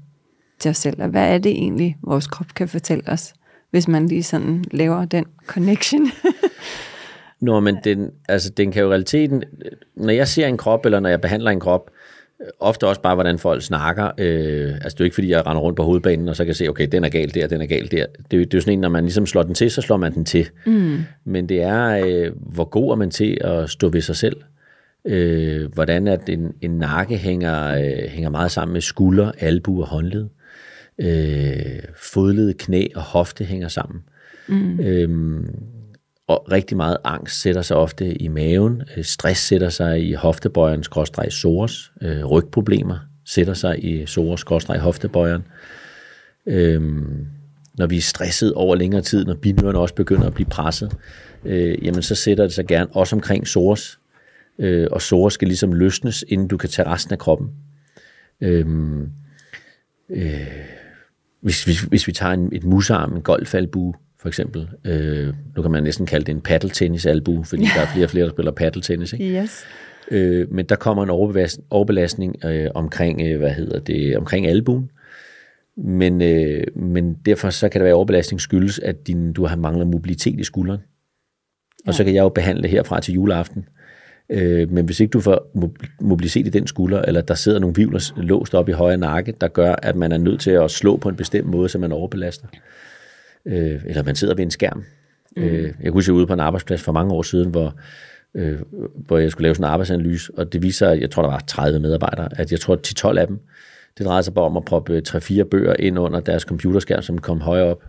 [0.59, 1.01] til os selv.
[1.01, 3.33] Og hvad er det egentlig, vores krop kan fortælle os,
[3.71, 6.07] hvis man lige sådan laver den connection?
[7.41, 9.43] Nå, men den, altså, den kan jo realiteten,
[9.95, 11.89] når jeg ser en krop, eller når jeg behandler en krop,
[12.59, 14.05] ofte også bare, hvordan folk snakker.
[14.17, 16.53] Øh, altså, det er jo ikke, fordi jeg render rundt på hovedbanen, og så kan
[16.53, 18.05] se, okay, den er galt der, den er galt der.
[18.31, 19.81] Det, er jo- det er jo sådan en, når man ligesom slår den til, så
[19.81, 20.49] slår man den til.
[20.65, 20.97] Mm.
[21.25, 24.35] Men det er, øh, hvor god er man til at stå ved sig selv.
[25.05, 29.87] Øh, hvordan at en, en nakke hænger, øh, hænger meget sammen med skulder, albu og
[29.87, 30.27] håndled.
[30.99, 34.03] Øh, fodled, knæ og hofte hænger sammen.
[34.47, 34.79] Mm.
[34.79, 35.55] Øhm,
[36.27, 38.83] og rigtig meget angst sætter sig ofte i maven.
[38.97, 41.91] Øh, Stress sætter sig i hoftebøjeren, skråstreg psoas.
[42.01, 45.43] Øh, rygproblemer sætter sig i psoas, skråstreg hoftebøjeren.
[46.45, 47.27] Øhm,
[47.77, 50.97] når vi er stresset over længere tid, når binyrerne også begynder at blive presset,
[51.45, 53.99] øh, jamen så sætter det sig gerne også omkring psoas.
[54.59, 57.51] Øh, og psoas skal ligesom løsnes, inden du kan tage resten af kroppen.
[58.41, 59.11] Øhm,
[60.09, 60.47] øh,
[61.45, 65.71] hvis, hvis, hvis vi tager en, et musarm, en golfalbue for eksempel, øh, nu kan
[65.71, 69.13] man næsten kalde det en paddeltennisalbue, fordi der er flere og flere, der spiller paddeltennis,
[69.13, 69.41] ikke?
[69.41, 69.65] Yes.
[70.11, 74.91] Øh, men der kommer en overbelastning, overbelastning øh, omkring, øh, hvad hedder det, omkring albuen.
[75.77, 79.87] Men, øh, men derfor så kan der være overbelastning skyldes, at din, du har manglet
[79.87, 80.81] mobilitet i skulderen.
[81.87, 83.65] Og så kan jeg jo behandle herfra til juleaften.
[84.29, 87.75] Øh, men hvis ikke du får mo- mobilitet i den skulder, eller der sidder nogle
[87.75, 90.97] vivler låst op i højre nakke, der gør, at man er nødt til at slå
[90.97, 92.47] på en bestemt måde, så man overbelaster.
[93.45, 94.83] Øh, eller man sidder ved en skærm.
[95.37, 95.43] Mm.
[95.43, 97.75] Øh, jeg kunne var ude på en arbejdsplads for mange år siden, hvor,
[98.35, 98.59] øh,
[98.95, 101.43] hvor jeg skulle lave sådan en arbejdsanalyse, og det viser, at jeg tror, der var
[101.47, 103.39] 30 medarbejdere, at jeg tror, 10-12 af dem,
[103.97, 107.41] det drejede sig bare om at proppe 3-4 bøger ind under deres computerskærm, som kom
[107.41, 107.83] højere op.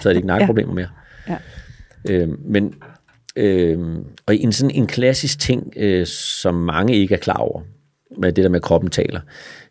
[0.00, 0.88] Så er det ikke nakkeproblemer mere.
[1.28, 1.36] Ja.
[2.10, 2.74] Øh, men
[3.36, 7.62] øh, og en sådan en klassisk ting, øh, som mange ikke er klar over,
[8.18, 9.20] med det der med kroppen taler,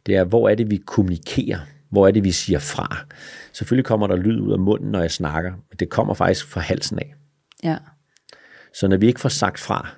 [0.05, 1.59] det er, hvor er det, vi kommunikerer?
[1.89, 2.97] Hvor er det, vi siger fra?
[3.53, 6.61] Selvfølgelig kommer der lyd ud af munden, når jeg snakker, men det kommer faktisk fra
[6.61, 7.13] halsen af.
[7.63, 7.77] Ja.
[8.73, 9.89] Så når vi ikke får sagt fra,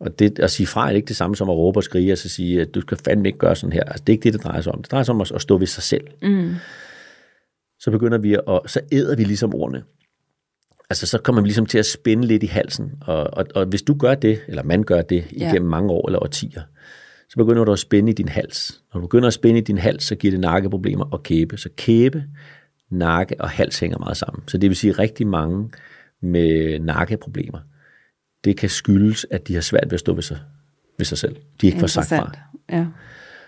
[0.00, 2.18] og det, at sige fra er ikke det samme som at råbe og skrige, og
[2.18, 3.84] så sige, at du skal fandme ikke gøre sådan her.
[3.84, 4.82] Altså, det er ikke det, det drejer sig om.
[4.82, 6.06] Det drejer sig om at, at stå ved sig selv.
[6.22, 6.54] Mm.
[7.78, 9.82] Så begynder vi at, så æder vi ligesom ordene.
[10.90, 12.92] Altså, så kommer vi ligesom til at spænde lidt i halsen.
[13.00, 15.50] Og, og, og hvis du gør det, eller man gør det Ja.
[15.50, 16.62] igennem mange år eller årtier,
[17.28, 18.80] så begynder du at spænde i din hals.
[18.94, 21.56] Når du begynder at spænde i din hals, så giver det nakkeproblemer og kæbe.
[21.56, 22.24] Så kæbe,
[22.90, 24.42] nakke og hals hænger meget sammen.
[24.46, 25.70] Så det vil sige, at rigtig mange
[26.22, 27.58] med nakkeproblemer,
[28.44, 30.38] det kan skyldes, at de har svært ved at stå ved sig,
[30.98, 31.36] ved sig selv.
[31.60, 32.32] De ikke får sagt fra.
[32.72, 32.86] Ja.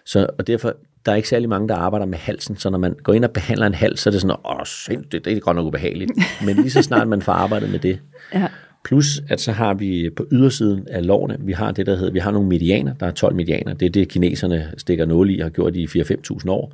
[0.04, 2.94] Så, og derfor, der er ikke særlig mange, der arbejder med halsen, så når man
[3.02, 5.56] går ind og behandler en hals, så er det sådan, åh, sindssygt, det er godt
[5.56, 6.10] nok ubehageligt.
[6.46, 7.98] Men lige så snart man får arbejdet med det,
[8.34, 8.46] Ja.
[8.84, 12.18] plus at så har vi på ydersiden af lårene, vi har det, der hedder, vi
[12.18, 15.44] har nogle medianer, der er 12 medianer, det er det, kineserne stikker nåle i og
[15.44, 16.72] har gjort i 4-5.000 år.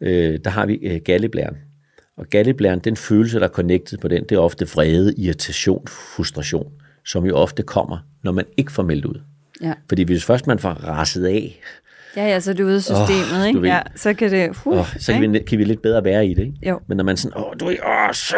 [0.00, 1.56] Øh, der har vi øh, galleblæren.
[2.16, 6.72] Og galleblæren, den følelse, der er connected på den, det er ofte vrede, irritation, frustration,
[7.06, 9.20] som jo ofte kommer, når man ikke får meldt ud.
[9.62, 9.72] Ja.
[9.88, 11.60] Fordi hvis først man får rasset af,
[12.16, 13.68] ja, ja, så er det ude af systemet, du ikke?
[13.68, 14.48] Ja, så kan det...
[14.48, 16.42] Uh, oh, så kan vi, kan vi lidt bedre være i det.
[16.42, 16.68] Ikke?
[16.68, 16.80] Jo.
[16.86, 18.36] Men når man sådan, åh, du er, åh, så,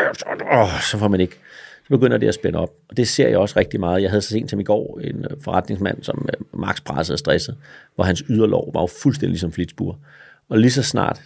[0.90, 1.34] så, får man ikke.
[1.82, 2.70] Så begynder det at spænde op.
[2.88, 4.02] Og det ser jeg også rigtig meget.
[4.02, 7.18] Jeg havde så sent som i går en øh, forretningsmand, som øh, max presset og
[7.18, 7.56] stresset,
[7.94, 9.98] hvor hans yderlov var jo fuldstændig ligesom flitsbur.
[10.48, 11.20] Og lige så snart,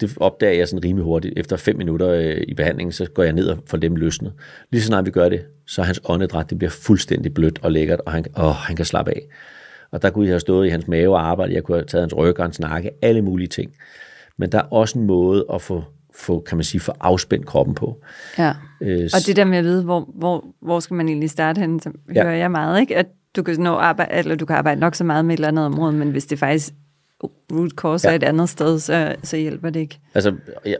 [0.00, 3.32] det opdager jeg sådan rimelig hurtigt, efter fem minutter øh, i behandlingen, så går jeg
[3.32, 4.32] ned og får dem løsnet.
[4.70, 7.72] Lige så snart vi gør det, så er hans åndedræt, det bliver fuldstændig blødt og
[7.72, 9.22] lækkert, og han, åh, han kan slappe af.
[9.92, 12.02] Og der kunne jeg have stået i hans mave og arbejdet, jeg kunne have taget
[12.02, 13.70] hans ryg og hans nakke, alle mulige ting.
[14.36, 17.74] Men der er også en måde at få, få kan man sige, få afspændt kroppen
[17.74, 18.02] på.
[18.38, 18.54] Ja.
[18.80, 21.80] Øh, Og det der med at vide, hvor, hvor, hvor skal man egentlig starte hen,
[21.80, 22.22] så Ja.
[22.22, 22.96] hører jeg meget, ikke?
[22.96, 25.48] At du kan, nå arbejde, eller du kan arbejde nok så meget med et eller
[25.48, 26.72] andet område, men hvis det faktisk
[27.52, 28.12] root cause Ja.
[28.12, 29.98] er et andet sted, så, så hjælper det ikke.
[30.14, 30.34] Altså,
[30.66, 30.76] jeg,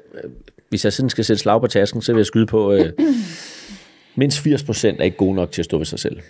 [0.69, 2.93] hvis jeg sådan skal sætte slag på tasken, så vil jeg skyde på, øh,
[4.17, 6.21] mindst 80 procent er ikke gode nok til at stå ved sig selv.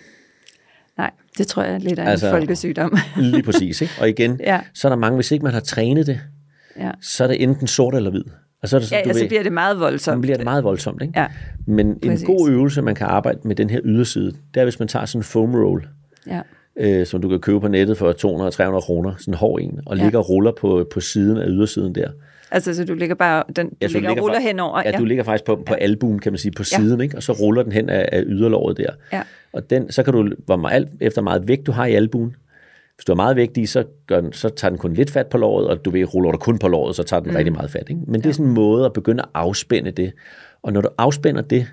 [0.97, 2.97] Nej, det tror jeg er lidt af Altså- en folkesygdom.
[3.17, 3.93] Lige præcis, ikke?
[4.01, 4.59] Og igen, Ja.
[4.73, 6.19] så er der mange, hvis ikke man har trænet det,
[6.79, 8.23] ja, så er det enten sort eller hvid.
[8.61, 10.21] Og så er det sådan, ja du så ved, bliver det meget så voldsomt.
[10.21, 11.13] bliver det meget voldsomt, ikke?
[11.19, 11.27] Ja,
[11.67, 12.21] Men Præcis.
[12.21, 15.05] en god øvelse, man kan arbejde med den her yderside, det er, hvis man tager
[15.05, 15.87] sådan en foam roll,
[16.27, 16.41] ja,
[16.79, 19.97] øh, som du kan købe på nettet for 200-300 kroner, sådan en hård en, og
[19.97, 20.03] Ja.
[20.03, 22.09] ligger og ruller på, på siden af ydersiden der.
[22.53, 24.81] Altså så du ligger bare, den, du Ja, ligger og ruller henover.
[24.85, 26.77] Ja, du ligger faktisk på, på albuen, kan man sige, på Ja.
[26.77, 27.17] siden, ikke?
[27.17, 28.89] og så ruller den hen af, af yderlåret der.
[29.13, 29.21] Ja.
[29.53, 32.35] Og den, så kan du, hvor meget, efter meget vægt du har i albuen,
[32.95, 35.37] hvis du er meget vægtig, så, gør den, så tager den kun lidt fat på
[35.37, 37.35] låret, og du ved, ruller du kun på låret, så tager den mm.
[37.35, 37.89] rigtig meget fat.
[37.89, 38.01] Ikke?
[38.07, 40.11] Men det er sådan en måde at begynde at afspænde det.
[40.63, 41.67] Og når du afspænder det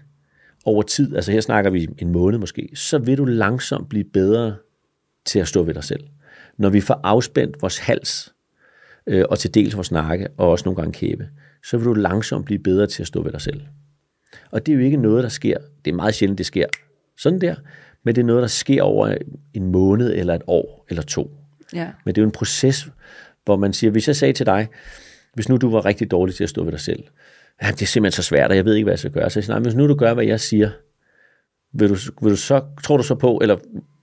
[0.65, 4.55] over tid, altså her snakker vi en måned måske, så vil du langsomt blive bedre
[5.25, 6.05] til at stå ved dig selv.
[6.59, 8.35] Når vi får afspændt vores hals,
[9.11, 11.29] øh, og til dels vores nakke, og også nogle gange kæbe,
[11.65, 13.61] så vil du langsomt blive bedre til at stå ved dig selv.
[14.51, 15.57] Og det er jo ikke noget, der sker.
[15.85, 16.67] Det er meget sjældent, det sker
[17.19, 17.55] sådan der.
[18.05, 19.17] men det er noget, der sker over
[19.55, 21.31] en måned eller et år eller to.
[21.73, 21.89] Ja.
[22.05, 22.89] Men det er jo en proces,
[23.45, 24.69] hvor man siger, hvis jeg sagde til dig,
[25.35, 27.05] hvis nu du var rigtig dårlig til at stå ved dig selv,
[27.63, 29.31] ja, det er simpelthen så svært, og jeg ved ikke, hvad jeg skal gøre.
[29.31, 30.71] Så jeg siger, nej, hvis nu du gør, hvad jeg siger,
[31.73, 33.57] vil du, vil du så, tror du så på, eller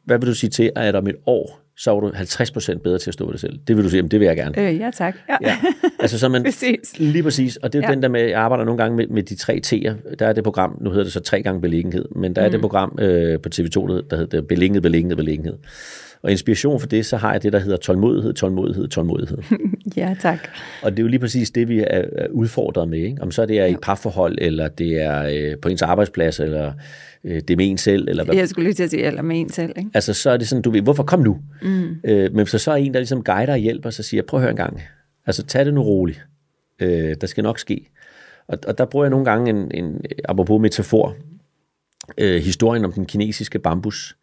[0.07, 3.09] hvad vil du sige til, at om et år, så er du 50% bedre til
[3.09, 3.59] at stå ved dig selv?
[3.67, 4.59] Det vil du sige, jamen, det vil jeg gerne.
[4.69, 5.15] Øh, ja, tak.
[5.29, 5.35] Ja.
[5.41, 5.57] Ja,
[5.99, 6.99] altså så man, Præcis.
[6.99, 7.93] lige præcis, og det er Ja.
[7.95, 10.43] den der med, jeg arbejder nogle gange med, med de tre T'er, der er det
[10.43, 13.49] program, nu hedder det så tre gange beliggenhed, men der er det program øh, på
[13.55, 15.53] TV2, der hedder beliggenhed, beliggenhed, beliggenhed.
[16.21, 19.37] Og inspiration for det, så har jeg det, der hedder tålmodighed, tålmodighed, tålmodighed.
[19.97, 20.47] ja, tak.
[20.83, 22.99] Og det er jo lige præcis det, vi er udfordret med.
[22.99, 23.21] Ikke?
[23.21, 26.73] Om så det er i et parforhold, eller det er øh, på ens arbejdsplads, eller
[27.23, 29.21] øh, det er med en selv, eller hvad Jeg skulle lige til at sige, eller
[29.21, 29.89] med en selv, ikke?
[29.93, 31.37] Altså, så er det sådan, du ved, hvorfor kom nu?
[31.61, 31.95] Mm.
[32.03, 34.41] Øh, men så så er en, der ligesom guider og hjælper, så siger, prøv at
[34.41, 34.81] høre en gang.
[35.25, 36.25] Altså, tag det nu roligt.
[36.81, 37.89] Øh, der skal nok ske.
[38.47, 41.15] Og, og der bruger jeg nogle gange en, en apropos metafor,
[42.17, 44.16] øh, historien om den kinesiske bambus,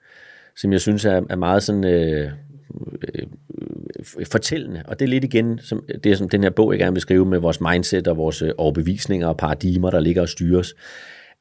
[0.56, 1.84] som jeg synes er, er meget sådan...
[1.84, 2.32] Øh,
[3.14, 3.26] øh,
[4.26, 6.92] fortællende, og det er lidt igen som, det, er, som den her bog, jeg gerne
[6.92, 10.74] vil skrive med vores mindset og vores øh, overbevisninger og paradigmer, der ligger og styres,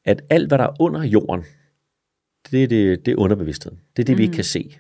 [0.05, 1.43] at alt, hvad der er under jorden,
[2.51, 3.79] det er, det, det er underbevidstheden.
[3.97, 4.17] Det er det, mm.
[4.17, 4.77] vi ikke kan se.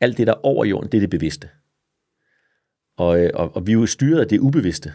[0.00, 1.48] Alt det, der er over jorden, det er det bevidste.
[2.96, 4.92] Og, øh, og, og vi er jo styret af det ubevidste.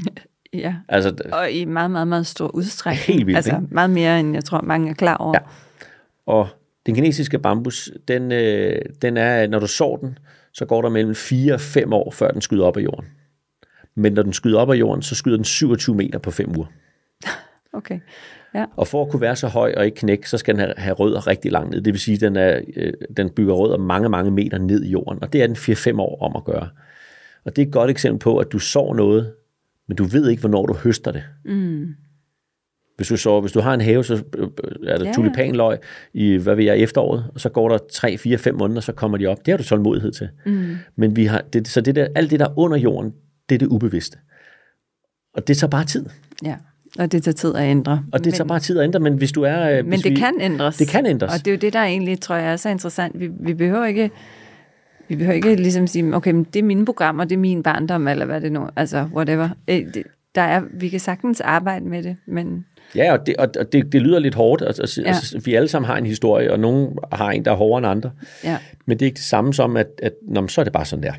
[0.54, 0.74] Ja.
[0.88, 3.16] Altså, Og i meget, meget, meget stor udstrækning.
[3.16, 3.74] Helt vildt, Altså ikke?
[3.74, 5.34] meget mere, end jeg tror, mange er klar over.
[5.34, 5.40] Ja.
[6.26, 6.48] Og
[6.86, 10.18] den kinesiske bambus, den, øh, den er, når du sår den,
[10.52, 13.08] så går der mellem 4 og 5 år, før den skyder op af jorden.
[13.94, 16.66] Men når den skyder op af jorden, så skyder den 27 meter på 5 uger.
[17.76, 18.00] Okay.
[18.54, 18.64] Ja.
[18.76, 20.94] Og for at kunne være så høj og ikke knække, så skal den have, have
[20.94, 21.80] rødder rigtig langt ned.
[21.80, 24.88] Det vil sige, at den, er, øh, den bygger rødder mange, mange meter ned i
[24.88, 25.22] jorden.
[25.22, 26.68] Og det er den 4-5 år om at gøre.
[27.44, 29.32] Og det er et godt eksempel på, at du sår noget,
[29.88, 31.24] men du ved ikke, hvornår du høster det.
[31.44, 31.94] Mm.
[32.96, 34.48] Hvis du, så, hvis du har en have, så øh,
[34.86, 35.78] er der Ja, tulipanløg
[36.14, 39.18] i, hvad ved jeg, efteråret, og så går der 3, 4, 5 måneder, så kommer
[39.18, 39.46] de op.
[39.46, 40.28] Det har du tålmodighed til.
[40.46, 40.76] Mm.
[40.96, 43.12] Men vi har, det, så det der, alt det, der er under jorden,
[43.48, 44.18] det er det ubevidste.
[45.34, 46.06] Og det tager bare tid.
[46.44, 46.54] Ja.
[46.98, 48.04] Og det tager tid at ændre.
[48.12, 49.70] Og det tager bare tid at ændre, men hvis du er...
[49.78, 50.76] øh, Men det vi, kan ændres.
[50.76, 51.32] Det kan ændres.
[51.34, 53.20] Og det er jo det, der egentlig, tror jeg, er så interessant.
[53.20, 54.10] Vi, vi behøver ikke...
[55.08, 58.08] Vi behøver ikke ligesom sige, okay, men det er mine programmer, det er min barndom,
[58.08, 59.48] eller hvad det nu, altså whatever.
[59.68, 60.02] Øh, det-
[60.34, 62.66] Der er, vi kan sagtens arbejde med det, men
[62.96, 64.62] Ja, og det, og det, det lyder lidt hårdt.
[64.62, 65.08] Altså, Ja.
[65.08, 67.86] altså, vi alle sammen har en historie, og nogen har en, der er hårdere end
[67.86, 68.10] andre.
[68.44, 68.58] ja.
[68.86, 70.84] Men det er ikke det samme som, at, at nå, men så er det bare
[70.84, 71.12] sådan der.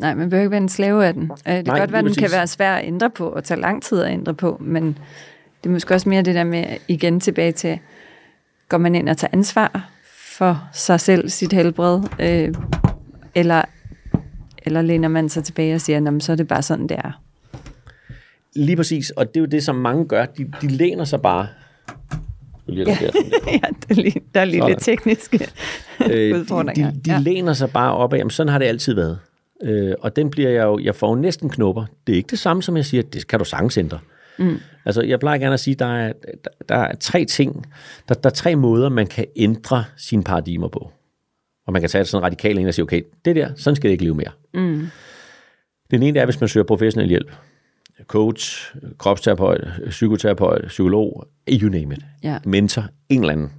[0.00, 1.22] Nej, man behøver ikke være en slave af den.
[1.22, 3.44] Øh, Det kan Nej, godt være, at den kan være svær at ændre på, og
[3.44, 4.84] tage lang tid at ændre på, men
[5.62, 7.78] det er måske også mere det der med, igen tilbage til,
[8.68, 9.90] går man ind og tager ansvar
[10.38, 12.54] for sig selv, sit helbred, øh,
[13.34, 13.62] eller,
[14.62, 16.96] eller læner man sig tilbage og siger, "Nå, men så er det bare sådan, det
[17.04, 17.22] er.
[18.56, 20.26] Lige præcis, og det er jo det, som mange gør.
[20.26, 21.48] De, de læner sig bare...
[22.66, 22.94] Lige ja.
[23.06, 23.10] der.
[23.52, 24.70] ja, der er lige, der er lige Sådan.
[24.70, 25.48] lidt tekniske
[26.10, 26.90] Øh, udfordringer.
[26.90, 27.18] De, de, de ja.
[27.18, 29.18] læner sig bare op af, jamen sådan har det altid været.
[29.62, 31.84] Øh, og den bliver jeg jo, jeg får jo næsten knopper.
[32.06, 33.98] Det er ikke det samme, som jeg siger, det kan du sagtens ændre.
[34.38, 34.58] Mm.
[34.84, 36.12] Altså, jeg plejer gerne at sige, der er,
[36.44, 37.66] der, der er tre ting,
[38.08, 40.90] der, der er tre måder, man kan ændre sine paradigmer på.
[41.66, 43.88] Og man kan tage det sådan radikalt ind og sige, okay, det der, sådan skal
[43.88, 44.30] det ikke leve mere.
[44.54, 44.86] Mm.
[45.90, 47.30] Den ene er, hvis man søger professionel hjælp.
[48.06, 52.04] Coach, kropsterapeut, psykoterapeut, psykolog, you name it.
[52.22, 52.38] Ja.
[52.44, 53.52] Mentor, en eller anden.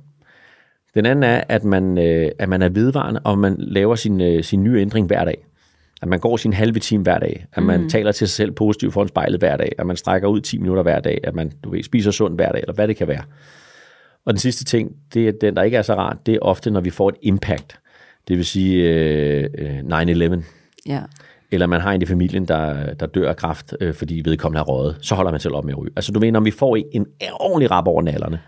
[0.95, 4.43] Den anden er, at man, øh, at man er vedvarende, og man laver sin, øh,
[4.43, 5.45] sin nye ændring hver dag.
[6.01, 7.45] At man går sin halve time hver dag.
[7.53, 7.89] At man mm.
[7.89, 9.71] taler til sig selv positivt foran spejlet hver dag.
[9.77, 11.19] At man strækker ud 10 minutter hver dag.
[11.23, 13.23] At man du ved, spiser sundt hver dag, eller hvad det kan være.
[14.25, 16.71] Og den sidste ting, det er den, der ikke er så rart, det er ofte,
[16.71, 17.79] når vi får et impact.
[18.27, 20.43] Det vil sige øh, øh, 9-11
[20.85, 21.01] ja.
[21.51, 24.65] Eller man har en i familien, der, der dør af kræft, øh, fordi vedkommende har
[24.65, 25.91] røget, så holder man selv op med at ryge.
[25.95, 27.05] Altså du mener, om vi får en
[27.39, 28.39] ordentlig rap over nallerne.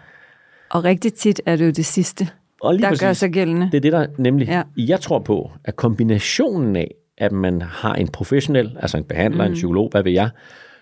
[0.70, 2.28] Og rigtig tit er det jo det sidste,
[2.62, 3.66] Og lige der præcis, gør sig gældende.
[3.72, 4.64] det er det, der nemlig, Ja.
[4.78, 9.52] jeg tror på, at kombinationen af, at man har en professionel, altså en behandler, mm.
[9.52, 10.30] en psykolog, hvad ved jeg,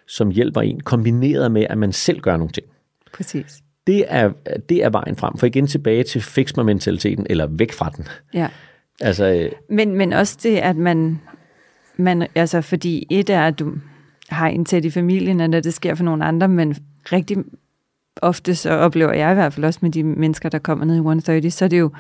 [0.08, 2.66] som hjælper en, kombineret med, at man selv gør nogle ting.
[3.14, 3.60] Præcis.
[3.88, 4.32] Det er,
[4.70, 5.38] det er vejen frem.
[5.38, 8.08] For igen tilbage til fix mig mentaliteten eller væk fra den.
[8.34, 8.48] Ja.
[9.02, 11.22] Altså, øh, Men, men også det, at man,
[12.00, 13.74] man, altså fordi et er, at du
[14.30, 16.76] har en tæt i familien, når det sker for nogle andre, men
[17.12, 17.38] rigtig
[18.22, 20.98] ofte så oplever jeg i hvert fald også med de mennesker, der kommer ned i
[20.98, 21.92] 130, så er det jo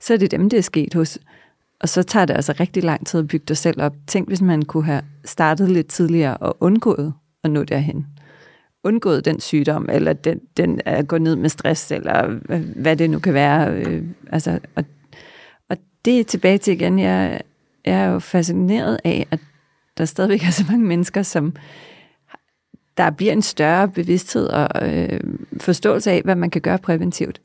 [0.00, 1.18] så er det dem, det er sket hos.
[1.80, 3.94] Og så tager det altså rigtig lang tid at bygge dig selv op.
[4.06, 7.12] Tænk, hvis man kunne have startet lidt tidligere og undgået
[7.44, 8.06] at nå derhen.
[8.84, 13.10] Undgået den sygdom, eller den, den at gå ned med stress, eller hvad- hvad det
[13.10, 13.74] nu kan være.
[13.74, 14.02] Øh,
[14.32, 14.84] altså, og
[15.68, 17.40] og det er tilbage til igen, jeg,
[17.84, 19.40] jeg er jo fascineret af, at
[19.98, 21.56] der stadigvæk er så mange mennesker, som
[22.96, 25.20] der bliver en større bevidsthed og øh,
[25.60, 27.40] forståelse af, hvad man kan gøre præventivt,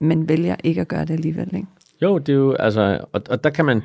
[0.00, 1.54] men vælger ikke at gøre det alligevel.
[1.54, 1.66] Ikke?
[2.02, 3.82] Jo, det er jo, altså, og, og der kan man,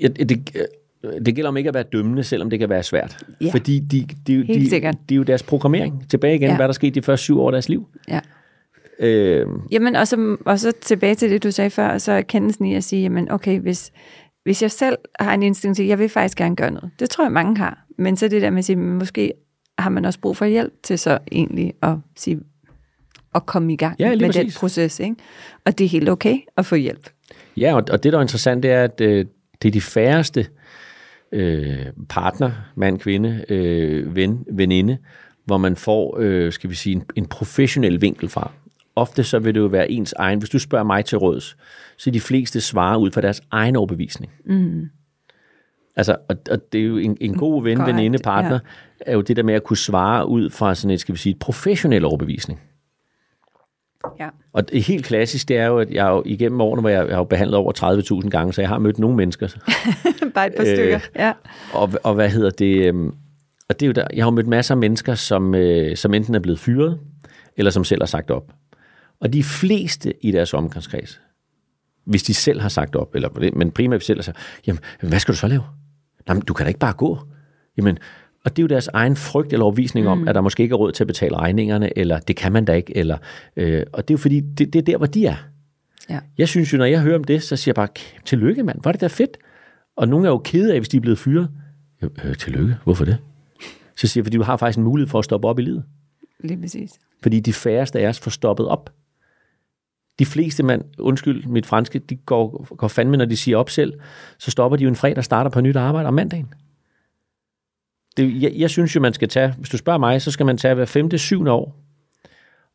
[0.00, 0.58] ja, det,
[1.26, 3.26] det gælder om ikke at være dømmende, selvom det kan være svært.
[3.40, 3.50] Ja.
[3.50, 4.96] Fordi de, de, Helt de, sikkert.
[5.08, 6.10] de er jo deres programmering.
[6.10, 6.56] Tilbage igen, ja.
[6.56, 7.88] hvad der skete de første syv år af deres liv.
[8.08, 8.20] Ja.
[9.00, 12.74] Øh, Jamen, og så, og så tilbage til det, du sagde før, så erkendelsen i
[12.74, 13.92] at sige, jamen okay, hvis,
[14.44, 16.90] hvis jeg selv har en indstilling til, at jeg vil faktisk gerne gøre noget.
[16.98, 17.84] Det tror jeg, mange har.
[17.98, 19.32] Men så det der med at sige, måske
[19.78, 22.40] har man også brug for hjælp til så egentlig at sige,
[23.34, 24.58] at komme i gang Ja, med den præcis.
[24.58, 25.00] proces.
[25.00, 25.16] Ikke?
[25.64, 27.10] Og det er helt okay at få hjælp.
[27.56, 29.26] Ja, og, og det, der er interessant, det er, at øh,
[29.62, 30.46] det er de færreste
[31.32, 34.98] øh, partner, mand, kvinde, øh, ven, veninde,
[35.44, 38.52] hvor man får, øh, skal vi sige, en, en professionel vinkel fra.
[38.96, 40.38] Ofte så vil det jo være ens egen.
[40.38, 41.56] Hvis du spørger mig til råds,
[41.96, 44.32] så de fleste svarer ud fra deres egen overbevisning.
[44.46, 44.88] Mm.
[45.96, 48.58] Altså, og, og det er jo en, en god ven, Korrekt, veninde, partner, ja.
[49.06, 51.30] er jo det der med at kunne svare ud fra sådan et, skal vi sige,
[51.32, 52.60] et professionel overbevisning.
[54.20, 54.28] Ja.
[54.52, 57.14] Og det helt klassisk, det er jo, at jeg jo igennem årene, hvor jeg, jeg
[57.14, 59.48] har jo behandlet over 30.000 gange, så jeg har mødt nogle mennesker.
[60.34, 61.00] Bare et par Øh, stykker.
[61.16, 61.32] Ja.
[61.72, 62.86] Og, og hvad hedder det?
[62.86, 63.06] øhm,
[63.68, 66.14] Og det er jo der, jeg har jo mødt masser af mennesker, som, øh, som
[66.14, 67.00] enten er blevet fyret,
[67.56, 68.52] eller som selv har sagt op.
[69.24, 71.20] Og de fleste i deres omgangskreds,
[72.04, 75.18] hvis de selv har sagt op, eller, men primært hvis selv har sagt, jamen, hvad
[75.18, 75.62] skal du så lave?
[76.28, 77.18] Jamen, du kan da ikke bare gå.
[77.76, 77.98] Jamen,
[78.44, 80.76] og det er jo deres egen frygt eller overvisning om, at der måske ikke er
[80.76, 83.18] råd til at betale regningerne, eller det kan man da ikke, eller,
[83.56, 85.36] øh, og det er jo fordi, det, det er der, hvor de er.
[86.10, 86.20] Ja.
[86.38, 88.86] Jeg synes jo, når jeg hører om det, så siger jeg bare, "Kæ- tillykke mand,
[88.86, 89.36] er det da fedt.
[89.96, 91.48] Og nogle er jo kede af, hvis de er blevet fyret.
[92.02, 93.18] Øh, øh, tillykke, hvorfor det?
[93.96, 95.84] Så siger jeg, fordi du har faktisk en mulighed for at stoppe op i livet.
[96.44, 96.90] Lige præcis.
[97.22, 98.90] Fordi de færreste af os får stoppet op.
[100.18, 103.92] De fleste mand, undskyld mit franske, de går, går fandme, når de siger op selv,
[104.38, 106.54] så stopper de jo en fredag og starter på nyt arbejde om mandagen.
[108.16, 110.56] Det, jeg, jeg synes jo, man skal tage, hvis du spørger mig, så skal man
[110.58, 111.76] tage hver femte, syvende år,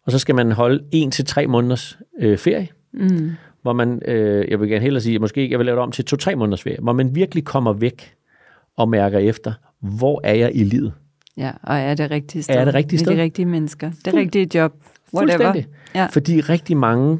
[0.05, 3.31] og så skal man holde en til tre måneders øh, ferie, Mm.
[3.61, 6.05] hvor man, øh, jeg vil gerne hellere sige, måske jeg vil lave det om til
[6.05, 8.13] to-tre måneders ferie, hvor man virkelig kommer væk
[8.77, 10.93] og mærker efter, hvor er jeg i livet?
[11.37, 12.55] Ja, og er det rigtige sted.
[12.55, 13.15] Er det rigtige Med sted?
[13.17, 13.91] de rigtige mennesker.
[14.05, 14.73] Det rigtige job.
[15.17, 15.67] Fuldstændig.
[15.95, 16.05] Ja.
[16.11, 17.19] Fordi rigtig mange,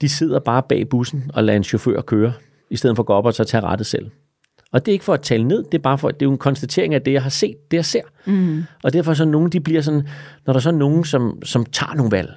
[0.00, 2.32] de sidder bare bag bussen og lader en chauffør køre,
[2.70, 4.10] i stedet for at gå op og så tage rettet selv.
[4.72, 6.32] Og det er ikke for at tale ned, det er bare for, det er jo
[6.32, 8.00] en konstatering af det, jeg har set, det jeg ser.
[8.26, 8.62] Mm.
[8.84, 10.08] Og derfor så nogen, de bliver sådan,
[10.46, 12.32] når der så er nogen, som, som tager nogle valg,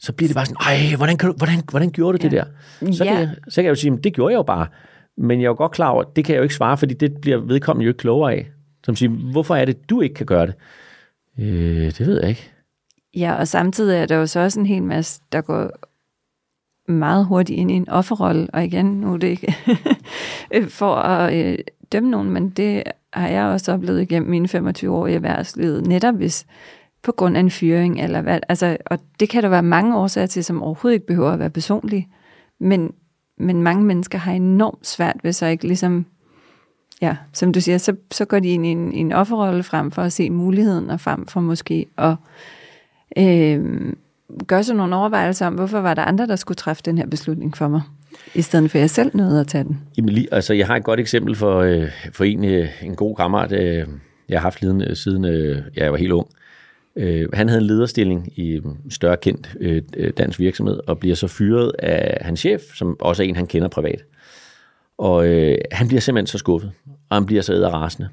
[0.00, 0.56] så bliver det bare sådan,
[0.90, 2.44] ej, hvordan, kan du, hvordan, hvordan gjorde du det der?
[2.92, 3.10] Så, Ja.
[3.10, 4.66] kan jeg, så kan jeg jo sige, "Men det gjorde jeg jo bare.
[5.18, 7.12] Men jeg er jo godt klar over, det kan jeg jo ikke svare, fordi det
[7.22, 8.50] bliver vedkommende jo ikke klogere af.
[8.84, 10.54] Som siger, hvorfor er det, du ikke kan gøre det?
[11.38, 12.51] Øh, det ved jeg ikke.
[13.16, 15.70] Ja, og samtidig er der jo så også en hel masse, der går
[16.92, 19.54] meget hurtigt ind i en offerrolle, og igen, nu er det ikke
[20.54, 21.58] øh, for at øh,
[21.92, 22.82] dømme nogen, men det
[23.12, 26.46] har jeg også oplevet igennem mine 25 år i erhvervslivet, netop hvis
[27.02, 30.26] på grund af en fyring, eller hvad, altså, og det kan der være mange årsager
[30.26, 32.08] til, som overhovedet ikke behøver at være personlige,
[32.60, 32.92] men,
[33.38, 36.06] men mange mennesker har enormt svært ved så ikke ligesom,
[37.00, 39.90] ja, som du siger, så, så går de ind i en, i en offerrolle frem
[39.90, 42.14] for at se muligheden, og frem for måske at
[43.18, 43.92] øh,
[44.46, 47.56] gør sig nogle overvejelser om, hvorfor var der andre, der skulle træffe den her beslutning
[47.56, 47.82] for mig,
[48.34, 49.80] i stedet for at jeg selv nåede at tage den.
[49.96, 53.16] Jamen, lige, altså, jeg har et godt eksempel for, øh, for en, øh, en god
[53.16, 53.86] kammerat, øh,
[54.28, 56.26] jeg har haft siden, øh, siden øh, jeg var helt ung.
[56.96, 59.82] Øh, han havde en lederstilling i en større kendt øh,
[60.16, 63.68] dansk virksomhed, og bliver så fyret af hans chef, som også er en, han kender
[63.68, 64.04] privat.
[64.98, 66.72] Og øh, han bliver simpelthen så skuffet,
[67.10, 68.08] og han bliver så æderrasende.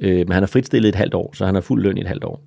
[0.00, 2.06] Øh, men han er fritstillet et halvt år, så han har fuld løn i et
[2.06, 2.42] halvt år.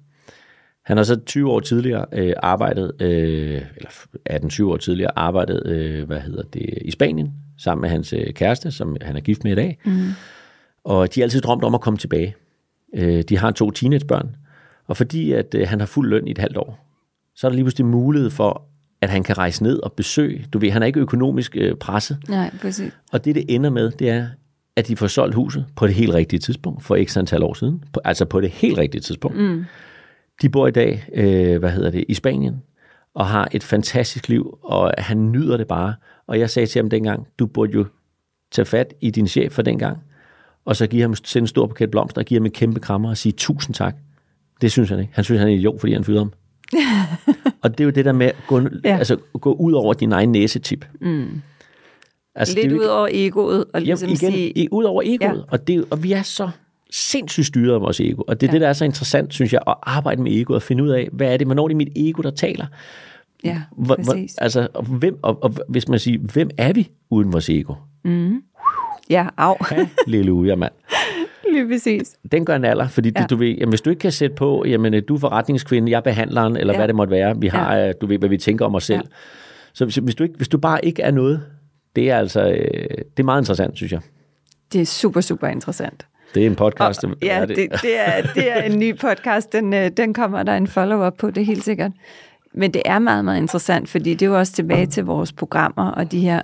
[0.87, 3.89] Han har så 20 år tidligere øh, arbejdet, øh, eller
[4.29, 8.71] 18-20 år tidligere arbejdet, øh, hvad hedder det, i Spanien, sammen med hans øh, kæreste,
[8.71, 9.79] som han er gift med i dag.
[9.85, 10.07] Mm.
[10.83, 12.35] Og de har altid drømt om at komme tilbage.
[12.95, 14.35] Øh, de har to teenagebørn,
[14.85, 16.85] og fordi at øh, han har fuld løn i et halvt år,
[17.35, 18.61] så er der lige pludselig mulighed for,
[19.01, 20.45] at han kan rejse ned og besøge.
[20.53, 22.17] Du ved, han er ikke økonomisk øh, presset.
[22.29, 22.97] Nej, præcis.
[23.11, 24.27] Og det, det ender med, det er,
[24.75, 27.83] at de får solgt huset på det helt rigtige tidspunkt, for x antal år siden.
[27.93, 29.37] På, altså på det helt rigtige tidspunkt.
[29.37, 29.65] Mm.
[30.41, 32.63] De bor i dag, øh, hvad hedder det, i Spanien,
[33.13, 35.93] og har et fantastisk liv, og han nyder det bare.
[36.27, 37.85] Og jeg sagde til ham dengang, du burde jo
[38.51, 39.97] tage fat i din chef for dengang,
[40.65, 43.09] og så give ham sende en stor buket blomster, og give ham en kæmpe krammer
[43.09, 43.95] og sige tusind tak.
[44.61, 45.11] Det synes han ikke.
[45.13, 46.33] Han synes, han er en idiot, fordi han fyrede ham.
[47.63, 48.97] og det er jo det der med at gå, ja.
[48.97, 50.85] Altså, gå ud over din egen næsetip.
[51.01, 51.41] Mm.
[52.35, 55.37] Altså, Lidt det jo ud over egoet, og ligesom Jamen, igen, sige, ud over egoet.
[55.37, 55.43] Ja.
[55.51, 56.49] Og, det, og vi er så
[56.91, 58.21] sindssygt styret af vores ego.
[58.27, 58.53] Og det er ja.
[58.53, 58.53] Ja.
[58.53, 61.09] det, der er så interessant, synes jeg, at arbejde med egoet og finde ud af,
[61.11, 62.65] hvad er det, hvornår er det mit ego, der taler?
[63.43, 64.33] ja, Hvor, præcis.
[64.33, 67.73] hvor, altså, og, hvem, og, og, hvis man siger, hvem er vi uden vores ego?
[69.09, 69.55] Ja, af,
[70.05, 70.73] Halleluja, mand.
[71.53, 72.15] lige præcis.
[72.31, 73.13] Den gør en alder, fordi ja.
[73.19, 73.21] Ja.
[73.21, 75.91] det, du ved, jamen, hvis du ikke kan sætte på, jamen, øh, du er forretningskvinde,
[75.91, 76.77] jeg er behandleren, eller ja.
[76.77, 76.79] Ja.
[76.79, 77.91] hvad det måtte være, vi har, ja.
[77.91, 79.03] du ved, hvad vi tænker om os selv,
[79.73, 81.43] Så hvis, hvis, du ikke, hvis du bare ikke er noget,
[81.95, 84.01] det er altså øh, det er meget interessant, synes jeg.
[84.73, 86.07] Det er super, super interessant.
[86.33, 87.03] Det er en podcast.
[87.03, 89.53] Og, ja, det, det, er, det er en ny podcast.
[89.53, 91.91] Den, øh, den kommer der en follow-up på, det er helt sikkert.
[92.53, 95.91] Men det er meget, meget interessant, fordi det er jo også tilbage til vores programmer
[95.91, 96.41] og de her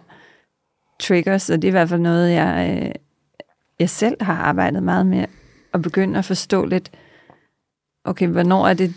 [0.99, 2.91] triggers, og det er i hvert fald noget, jeg, øh,
[3.79, 5.25] jeg selv har arbejdet meget med,
[5.73, 6.91] at begynde at forstå lidt,
[8.03, 8.93] okay, hvornår er det,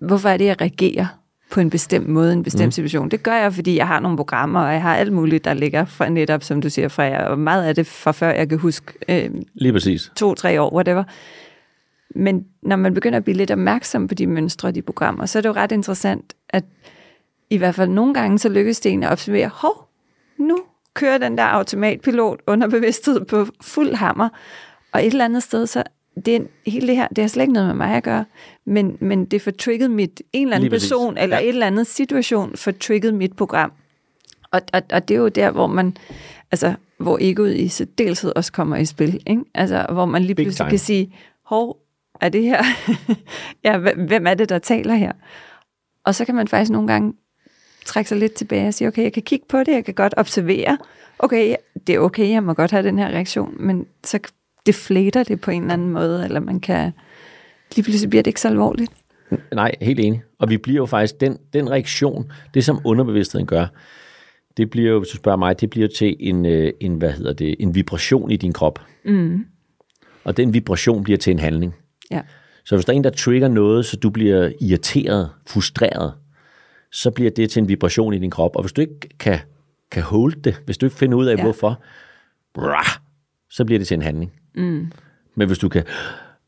[0.00, 1.06] hvorfor er det, jeg reagerer
[1.50, 2.70] på en bestemt måde, en bestemt mm.
[2.70, 3.08] situation.
[3.08, 5.84] Det gør jeg, fordi jeg har nogle programmer, og jeg har alt muligt, der ligger
[5.84, 8.58] fra netop, som du siger, fra jer, og meget af det fra før, jeg kan
[8.58, 8.92] huske.
[9.08, 10.12] Øh, Lige præcis.
[10.16, 11.04] To-tre år, whatever.
[12.14, 15.38] Men når man begynder at blive lidt opmærksom på de mønstre og de programmer, så
[15.38, 16.64] er det jo ret interessant, at
[17.50, 19.88] i hvert fald nogle gange, så lykkes det en at observere, hov,
[20.38, 20.58] nu
[20.94, 24.28] kører den der automatpilot under bevidsthed på fuld hammer,
[24.92, 25.82] og et eller andet sted, så
[26.24, 28.24] det, hele det her, det har slet ikke noget med mig at gøre,
[28.64, 31.42] men, men det får trigget mit, en eller anden person, eller ja.
[31.42, 33.72] et eller andet situation, får trigget mit program.
[34.50, 35.96] Og, og, og det er jo der, hvor man,
[36.50, 39.42] altså, hvor egoet i særdeleshed også kommer i spil, ikke?
[39.54, 41.78] Altså, hvor man lige pludselig kan sige, hov,
[42.20, 42.62] er det her,
[43.64, 45.12] ja, hvem er det, der taler her?
[46.04, 47.14] Og så kan man faktisk nogle gange
[47.84, 50.14] trække sig lidt tilbage og sige, okay, jeg kan kigge på det, jeg kan godt
[50.16, 50.78] observere,
[51.18, 51.56] okay,
[51.86, 54.18] det er okay, jeg må godt have den her reaktion, men så
[54.66, 56.92] deflater det på en eller anden måde, eller man kan,
[57.76, 58.92] lige pludselig bliver det ikke så alvorligt.
[59.54, 60.22] Nej, helt enig.
[60.38, 63.66] Og vi bliver jo faktisk, den, den reaktion, det som underbevidstheden gør,
[64.56, 67.32] det bliver jo, hvis du spørger mig, det bliver til en, øh, en, hvad hedder
[67.32, 68.78] det, en vibration i din krop.
[69.04, 69.46] Mm.
[70.24, 71.74] Og den vibration bliver til en handling.
[72.10, 72.20] Ja.
[72.64, 76.14] Så hvis der er en, der trigger noget, så du bliver irriteret, frustreret,
[76.92, 78.56] så bliver det til en vibration i din krop.
[78.56, 79.38] Og hvis du ikke kan,
[79.90, 81.42] kan holde det, hvis du ikke finder ud af, ja.
[81.42, 81.82] hvorfor,
[82.54, 82.86] brah,
[83.50, 84.32] så bliver det til en handling.
[84.56, 84.92] Mm.
[85.34, 85.84] Men hvis du kan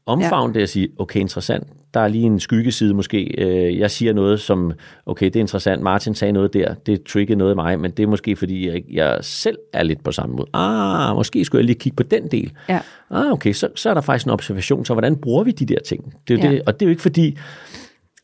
[0.06, 0.54] omfavne ja.
[0.54, 4.40] det og sige, okay, interessant, der er lige en skyggeside måske, øh, jeg siger noget
[4.40, 4.72] som,
[5.06, 8.02] okay, det er interessant, Martin sagde noget der, det triggede noget af mig, men det
[8.02, 10.48] er måske fordi, jeg, jeg selv er lidt på samme måde.
[10.52, 12.52] Ah, måske skulle jeg lige kigge på den del.
[12.68, 12.80] Ja.
[13.10, 15.78] Ah, okay, så, så er der faktisk en observation, så hvordan bruger vi de der
[15.86, 16.14] ting?
[16.28, 16.52] Det er ja.
[16.52, 17.38] det, og det er jo ikke fordi,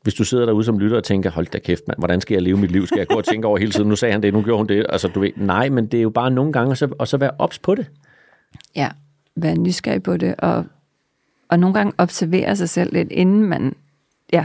[0.02, 2.42] hvis du sidder derude som lytter og tænker, hold da kæft mand, hvordan skal jeg
[2.42, 2.86] leve mit liv?
[2.86, 4.66] Skal jeg gå og tænke over hele tiden, nu sagde han det, nu gjorde hun
[4.66, 4.86] det.
[4.88, 7.16] Altså du ved, nej, men det er jo bare nogle gange, og så, og så
[7.16, 7.86] være ops på det.
[8.76, 8.88] Ja,
[9.36, 10.64] være nysgerrig på det, og,
[11.48, 13.74] og nogle gange observere sig selv lidt, inden man
[14.32, 14.44] ja,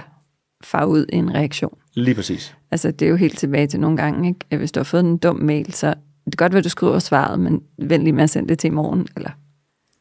[0.64, 1.78] far ud i en reaktion.
[1.94, 2.56] Lige præcis.
[2.72, 4.58] Altså, det er jo helt tilbage til nogle gange, ikke?
[4.58, 5.88] hvis du har fået en dum mail, så
[6.26, 8.68] det er godt, at du skriver svaret, men vent lige med at sende det til
[8.68, 9.30] i morgen, eller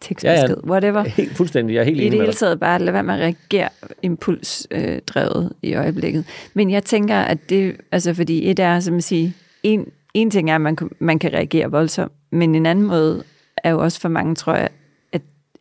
[0.00, 0.70] tekstbesked, ja, ja.
[0.70, 1.02] whatever.
[1.02, 3.20] Helt fuldstændig, jeg er helt I enig det hele taget bare lade være med at
[3.20, 3.68] reagere
[4.02, 6.24] impulsdrevet øh, i øjeblikket.
[6.54, 10.50] Men jeg tænker, at det, altså fordi et er, som at sige, en, en ting
[10.50, 13.22] er, at man, man kan reagere voldsomt, men en anden måde
[13.56, 14.68] er jo også for mange, tror jeg,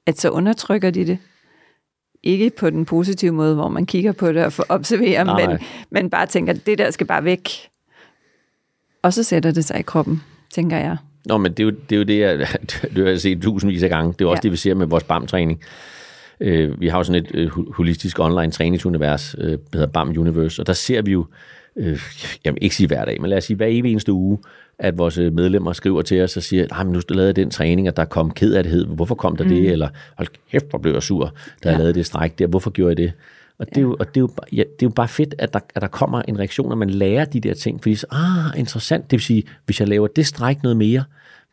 [0.08, 1.18] at, så undertrykker de det.
[2.24, 5.60] Ikke på den positive måde, hvor man kigger på det og får observere, nej, men,
[5.90, 7.50] men bare tænker, at det der skal bare væk.
[9.02, 10.98] Og så sætter det sig i kroppen, tænker jeg.
[11.26, 12.38] Nå, men det er jo det, er jo det jeg,
[12.96, 14.14] det har jeg set tusindvis af gange.
[14.14, 14.44] Det er også ja.
[14.44, 15.62] det, vi ser med vores BAM-træning.
[16.40, 20.62] Øh, vi har jo sådan et øh, holistisk online træningsunivers, øh, der hedder BAM Universe,
[20.62, 21.26] og der ser vi jo,
[21.78, 22.00] øh,
[22.46, 24.38] jeg vil ikke sige hver dag, men lad os sige hver evig eneste uge,
[24.80, 27.88] at vores øh, medlemmer skriver til os og siger, at nu lavede jeg den træning,
[27.88, 28.86] og der kom kedattighed.
[28.86, 29.50] Hvorfor kom der mm.
[29.50, 29.72] det?
[29.72, 31.70] Eller hold kæft, hvor blev jeg sur, da ja.
[31.70, 32.48] jeg lavede det stræk der.
[32.48, 33.12] Hvorfor gjorde jeg det?
[33.60, 35.54] Og, det, er jo, og det, er jo, ja, det er jo bare fedt, at
[35.54, 37.82] der, at der kommer en reaktion, og man lærer de der ting.
[37.82, 39.04] Fordi så, ah, interessant.
[39.04, 41.04] Det vil sige, hvis jeg laver det stræk noget mere,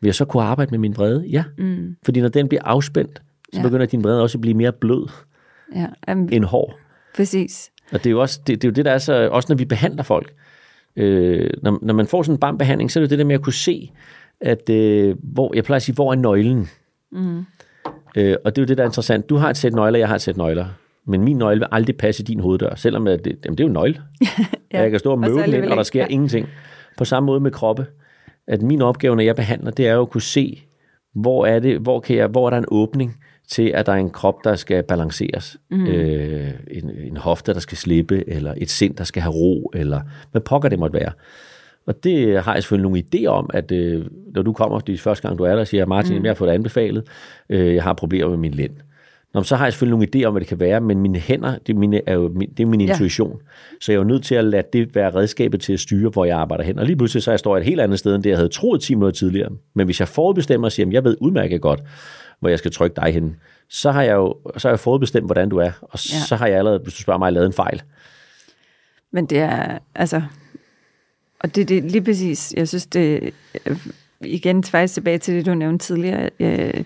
[0.01, 1.25] vil jeg så kunne arbejde med min vrede?
[1.29, 1.43] Ja.
[1.57, 1.95] Mm.
[2.05, 3.21] Fordi når den bliver afspændt,
[3.53, 3.63] så ja.
[3.63, 5.07] begynder din vrede også at blive mere blød
[5.75, 6.13] ja.
[6.13, 6.75] um, end hård.
[7.15, 7.71] Præcis.
[7.91, 9.57] Og det er jo også det, det, er jo det der er så, også når
[9.57, 10.33] vi behandler folk.
[10.95, 13.41] Øh, når, når man får sådan en barmbehandling, så er det det der med at
[13.41, 13.91] kunne se,
[14.41, 16.69] at øh, hvor, jeg plejer at sige, hvor er nøglen?
[17.11, 17.45] Mm.
[18.17, 19.29] Øh, og det er jo det, der er interessant.
[19.29, 20.65] Du har et sæt nøgler, jeg har et sæt nøgler.
[21.07, 23.67] Men min nøgle vil aldrig passe i din hoveddør, selvom det, jamen, det er jo
[23.67, 24.01] en nøgle.
[24.73, 24.81] ja.
[24.81, 26.07] Jeg kan stå og møde den ind, og der sker ja.
[26.09, 26.47] ingenting.
[26.97, 27.85] På samme måde med kroppe.
[28.47, 30.63] At min opgave, når jeg behandler, det er jo at kunne se,
[31.15, 33.15] hvor er det, hvor, kan jeg, hvor er der en åbning
[33.47, 35.57] til, at der er en krop, der skal balanceres.
[35.71, 35.87] Mm.
[35.87, 40.01] Øh, en, en hofte, der skal slippe, eller et sind, der skal have ro, eller
[40.31, 41.11] hvad pokker det måtte være.
[41.87, 45.27] Og det har jeg selvfølgelig nogle idéer om, at øh, når du kommer de første
[45.27, 46.23] gang, du er der, siger, Martin, mm.
[46.23, 47.03] jeg har fået det anbefalet,
[47.49, 48.71] øh, jeg har problemer med min lænd.
[49.35, 51.57] Nå, så har jeg selvfølgelig nogle idéer om, hvad det kan være, men mine hænder,
[51.67, 52.91] det er, mine, er jo, det er min ja.
[52.91, 53.39] intuition.
[53.81, 56.25] Så jeg er jo nødt til at lade det være redskabet til at styre, hvor
[56.25, 56.79] jeg arbejder hen.
[56.79, 58.49] Og lige pludselig så jeg står jeg et helt andet sted, end det jeg havde
[58.49, 59.49] troet 10 minutter tidligere.
[59.73, 61.83] Men hvis jeg forudbestemmer og siger, at jeg ved udmærket godt,
[62.39, 63.35] hvor jeg skal trykke dig hen,
[63.69, 65.71] så har jeg jo så har jeg forudbestemt, hvordan du er.
[65.81, 66.19] Og ja.
[66.27, 67.81] så har jeg allerede, hvis du spørger mig, lavet en fejl.
[69.11, 70.21] Men det er, altså,
[71.39, 73.33] og det, det lige præcis, jeg synes det,
[74.21, 76.85] igen faktisk tilbage til det, du nævnte tidligere, jeg,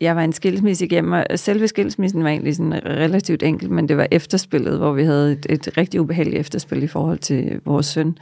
[0.00, 3.96] jeg var en skilsmisse igennem, og selve skilsmissen var egentlig sådan relativt enkelt, men det
[3.96, 8.18] var efterspillet, hvor vi havde et, et rigtig ubehageligt efterspil i forhold til vores søn.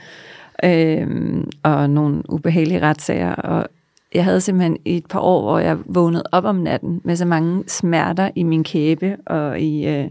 [0.65, 3.69] øh, og nogle ubehagelige retssager, og
[4.15, 7.65] jeg havde simpelthen et par år, hvor jeg vågnede op om natten med så mange
[7.67, 10.09] smerter i min kæbe og i, øh,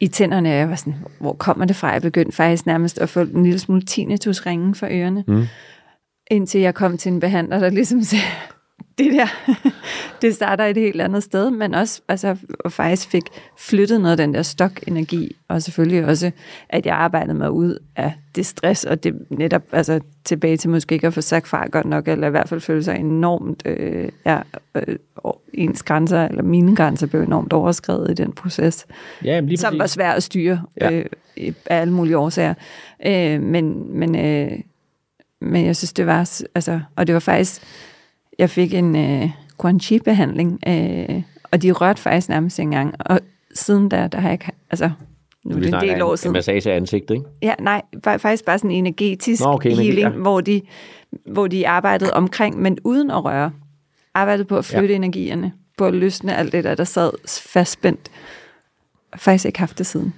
[0.00, 0.48] i tænderne.
[0.48, 1.88] Jeg var sådan, hvor kommer det fra?
[1.88, 5.24] Jeg begyndte faktisk nærmest at få en lille smule tinnitus ringen for ørerne.
[5.28, 5.46] Mm.
[6.30, 8.24] Indtil jeg kom til en behandler, der ligesom sagde,
[8.98, 9.26] det der,
[10.22, 13.22] det starter et helt andet sted, men også altså, og faktisk fik
[13.58, 16.30] flyttet noget af den der stokenergi, og selvfølgelig også,
[16.68, 20.94] at jeg arbejdede mig ud af det stress, og det netop altså, tilbage til måske
[20.94, 24.08] ikke at få sagt fra godt nok, eller i hvert fald føle sig enormt, øh,
[24.26, 24.38] ja,
[24.74, 24.96] øh,
[25.54, 28.86] ens grænser, eller mine grænser blev enormt overskrevet i den proces,
[29.24, 30.90] Ja, lige som var svær at styre Ja.
[30.92, 31.04] øh,
[31.36, 32.54] af alle mulige årsager.
[33.06, 34.52] Øh, men, men, øh,
[35.40, 37.62] men jeg synes, det var, altså, og det var faktisk,
[38.38, 39.30] jeg fik en øh,
[39.60, 43.20] Quan Chi-behandling, øh, og de rørte faktisk nærmest ikke engang, og
[43.54, 44.90] siden da, der har jeg ikke, altså,
[45.44, 46.30] nu er det en del år en, siden.
[46.30, 47.26] en massage af ansigtet, ikke?
[47.42, 50.20] Ja, nej, fa- faktisk bare sådan en energetisk Nå, okay, energi, healing, ja.
[50.20, 50.62] hvor, de,
[51.26, 53.50] hvor de arbejdede omkring, men uden at røre.
[54.14, 54.94] Arbejdede på at flytte ja.
[54.94, 57.10] energierne, på at løsne alt det der, der sad
[57.52, 58.10] fastspændt.
[59.16, 60.14] Faktisk ikke haft det siden.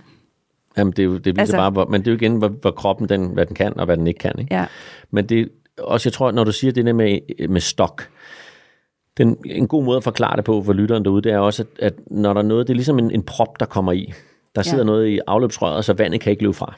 [0.77, 2.49] Jamen, det, er jo, det viser Altså- bare, hvor, men det er jo igen, hvor,
[2.49, 4.33] hvor kroppen, den, hvad den kan, og hvad den ikke kan.
[4.39, 4.55] Ikke?
[4.55, 4.65] Ja,
[5.11, 5.49] Men det
[5.79, 7.19] også, jeg tror, når du siger det der med,
[7.49, 8.09] med stok,
[9.19, 11.69] den, en god måde at forklare det på for lytteren derude, det er også, at,
[11.87, 14.13] at når der er noget, det er ligesom en, en prop, der kommer i.
[14.57, 14.85] Der sidder Ja.
[14.87, 16.75] noget i afløbsrøret, så vandet kan ikke løbe fra.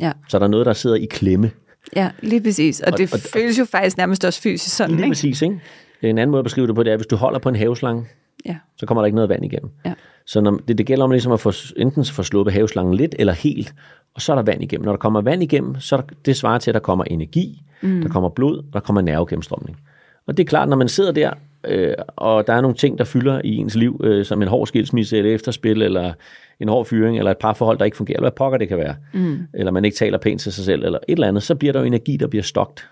[0.00, 1.50] ja, Så der er noget, der sidder i klemme.
[1.96, 2.80] ja, lige præcis.
[2.80, 5.10] Og, Og- det og- føles jo faktisk nærmest også fysisk sådan, Lige ikke?
[5.10, 5.60] præcis, ikke?
[6.02, 7.56] En anden måde at beskrive det på, det er, at hvis du holder på en
[7.56, 8.06] haveslange,
[8.46, 9.70] Ja, så kommer der ikke noget vand igennem.
[9.84, 9.94] ja,
[10.26, 13.32] Så når, det, det gælder om ligesom at få, enten få sluppet haveslangen lidt eller
[13.32, 13.74] helt,
[14.14, 14.84] og så er der vand igennem.
[14.84, 17.62] Når der kommer vand igennem, så er der, det svarer til, at der kommer energi,
[17.82, 18.02] mm.
[18.02, 19.78] der kommer blod, der kommer nervegennemstrømning.
[20.26, 21.30] Og det er klart, når man sidder der,
[21.64, 24.66] øh, og der er nogle ting, der fylder i ens liv, øh, som en hård
[24.66, 26.12] skilsmisse, eller efterspil, eller
[26.60, 28.96] en hård fyring, eller et parforhold, der ikke fungerer, eller hvad pokker det kan være,
[29.12, 29.38] mm.
[29.54, 31.80] eller man ikke taler pænt til sig selv, eller et eller andet, så bliver der
[31.80, 32.88] jo energi, der bliver stokt.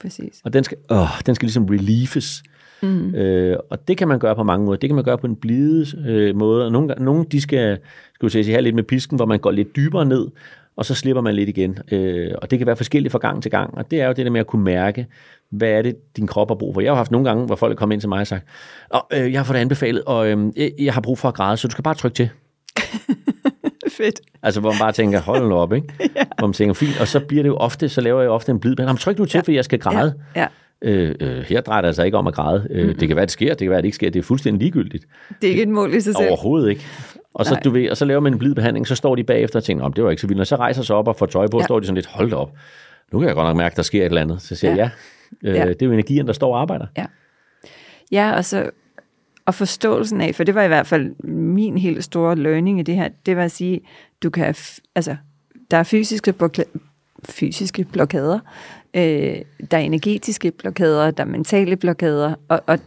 [0.00, 0.40] præcis.
[0.44, 2.42] Og den skal, åh, den skal ligesom reliefes.
[2.84, 3.14] Mm.
[3.14, 4.78] Øh, og det kan man gøre på mange måder.
[4.78, 6.64] Det kan man gøre på en blide øh, måde.
[6.66, 7.78] Og nogle, nogle de skal,
[8.14, 10.26] skal vi sige, have lidt med pisken, hvor man går lidt dybere ned,
[10.76, 11.78] og så slipper man lidt igen.
[11.92, 13.74] Øh, og det kan være forskelligt fra gang til gang.
[13.78, 15.06] Og det er jo det der med at kunne mærke,
[15.50, 16.80] hvad er det, din krop har brug for.
[16.80, 18.44] Jeg har haft nogle gange, hvor folk er kommet ind til mig og sagt,
[18.90, 20.38] oh, øh, jeg har fået det anbefalet, og øh,
[20.78, 22.28] jeg- har brug for at græde, så du skal bare trykke til.
[23.96, 24.20] Fedt.
[24.42, 25.88] Altså, hvor man bare tænker, hold nu op, ikke?
[26.16, 26.22] ja.
[26.38, 27.00] Hvor man tænker, fint.
[27.00, 28.74] Og så bliver det jo ofte, så laver jeg ofte en blid.
[28.78, 29.40] Men tryk nu til, ja.
[29.42, 30.14] fordi jeg skal græde.
[30.36, 30.46] Ja, ja.
[30.84, 32.66] Øh, øh, her drejer det altså ikke om at græde.
[32.70, 32.94] Øh, mm.
[32.94, 34.10] Det kan være, det sker, det kan være, det ikke sker.
[34.10, 35.06] Det er fuldstændig ligegyldigt.
[35.42, 36.28] Det er ikke et mål i sig selv.
[36.28, 36.82] Overhovedet ikke.
[37.34, 37.60] Og så, Nej.
[37.60, 39.84] du ved, og så laver man en blid behandling, så står de bagefter og tænker,
[39.84, 40.40] om det var ikke så vildt.
[40.40, 41.60] Og så rejser sig op og får tøj på, ja.
[41.62, 41.64] Ja.
[41.64, 42.52] står de sådan lidt, hold op.
[43.12, 44.42] Nu kan jeg godt nok mærke, der sker et eller andet.
[44.42, 44.90] Så siger jeg,
[45.42, 45.68] ja, øh, Ja.
[45.68, 46.86] det er jo energien, der står og arbejder.
[46.96, 47.06] Ja.
[48.12, 48.70] Ja, og så
[49.46, 52.94] og forståelsen af, for det var i hvert fald min helt store learning i det
[52.94, 53.80] her, det var at sige,
[54.22, 54.54] du kan,
[54.94, 55.16] altså,
[55.70, 56.34] der er fysiske,
[57.28, 58.38] fysiske blokader,
[58.94, 59.36] øh,
[59.70, 62.78] der er energetiske blokader, der er mentale blokader, og, og,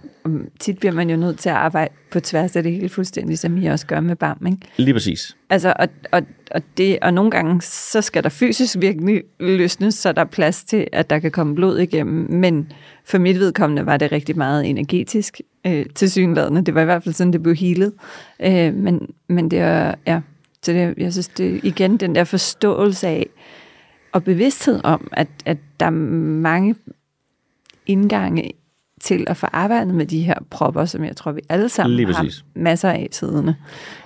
[0.59, 3.57] tit bliver man jo nødt til at arbejde på tværs af det hele fuldstændig, som
[3.57, 4.57] I også gør med BAM, ikke?
[4.77, 5.37] Lige præcis.
[5.49, 10.11] Altså, og, og, og, det, og nogle gange, så skal der fysisk virkelig løsnes, så
[10.11, 12.31] der er plads til, at der kan komme blod igennem.
[12.31, 12.71] Men
[13.05, 16.65] for mit vedkommende var det rigtig meget energetisk øh, til synlædende.
[16.65, 17.93] Det var i hvert fald sådan, det blev healet.
[18.39, 20.21] Øh, men, men det er, ja,
[20.63, 23.27] så det, jeg synes, det igen den der forståelse af,
[24.11, 26.75] og bevidsthed om, at, at der er mange
[27.85, 28.51] indgange
[29.01, 32.13] til at få arbejdet med de her propper, som jeg tror, vi alle sammen Lige
[32.13, 33.55] har masser af tiderne.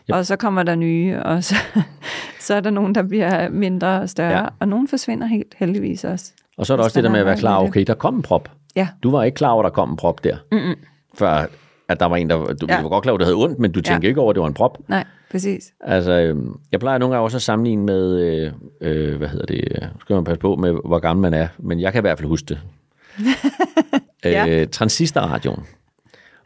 [0.10, 0.16] Yep.
[0.16, 1.56] Og så kommer der nye, og så,
[2.40, 4.46] så er der nogen, der bliver mindre og større, Ja.
[4.60, 6.32] og nogen forsvinder helt heldigvis også.
[6.58, 8.22] Og så er der også det der med at være klar, okay, der kom en
[8.22, 8.52] prop.
[8.76, 10.38] Ja, Du var ikke klar over, at der kom en prop der.
[10.52, 10.76] Mm-mm.
[11.14, 11.46] Før
[11.90, 12.54] at der var en, der...
[12.54, 12.66] Du.
[12.70, 12.82] Ja.
[12.82, 14.10] var godt klar over, at det havde ondt, men du tænkte Ja.
[14.10, 14.78] ikke over, at det var en prop.
[14.88, 15.74] nej, præcis.
[15.82, 18.52] Altså, øhm, jeg plejer nogle gange også at sammenligne med, øh,
[18.82, 21.48] øh, hvad hedder det, øh, nu skal man passe på med, hvor gammel man er,
[21.60, 22.60] men jeg kan i hvert fald huske det.
[24.24, 24.48] Ja.
[24.48, 25.64] øh, transistorradioen,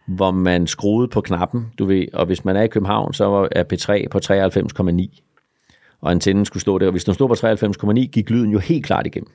[0.08, 3.64] hvor man skruede på knappen, du ved, og hvis man er i København, så er
[3.74, 5.22] P3 på 93,9,
[6.02, 8.86] og antennen skulle stå der, og hvis den stod på 93,9, gik lyden jo helt
[8.86, 9.32] klart igennem.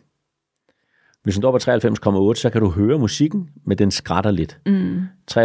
[1.22, 1.56] Hvis den står på
[2.30, 4.58] 93,8, så kan du høre musikken, men den skrætter lidt.
[4.66, 4.98] Mm.
[5.30, 5.38] 93,6,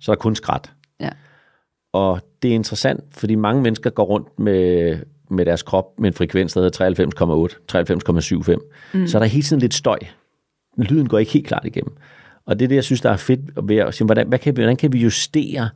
[0.00, 0.72] så er der kun skræt.
[1.00, 1.10] Ja.
[1.92, 4.96] Og det er interessant, fordi mange mennesker går rundt med,
[5.30, 7.48] med deres krop med en frekvens, der hedder
[8.48, 8.54] 93,8,
[8.92, 8.98] 93,75.
[8.98, 9.06] Mm.
[9.06, 9.98] Så er der hele tiden lidt støj.
[10.76, 11.96] Lyden går ikke helt klart igennem.
[12.46, 14.56] Og det er det, jeg synes, der er fedt ved at sige, hvordan, hvad kan
[14.56, 15.68] vi, hvordan kan vi justere,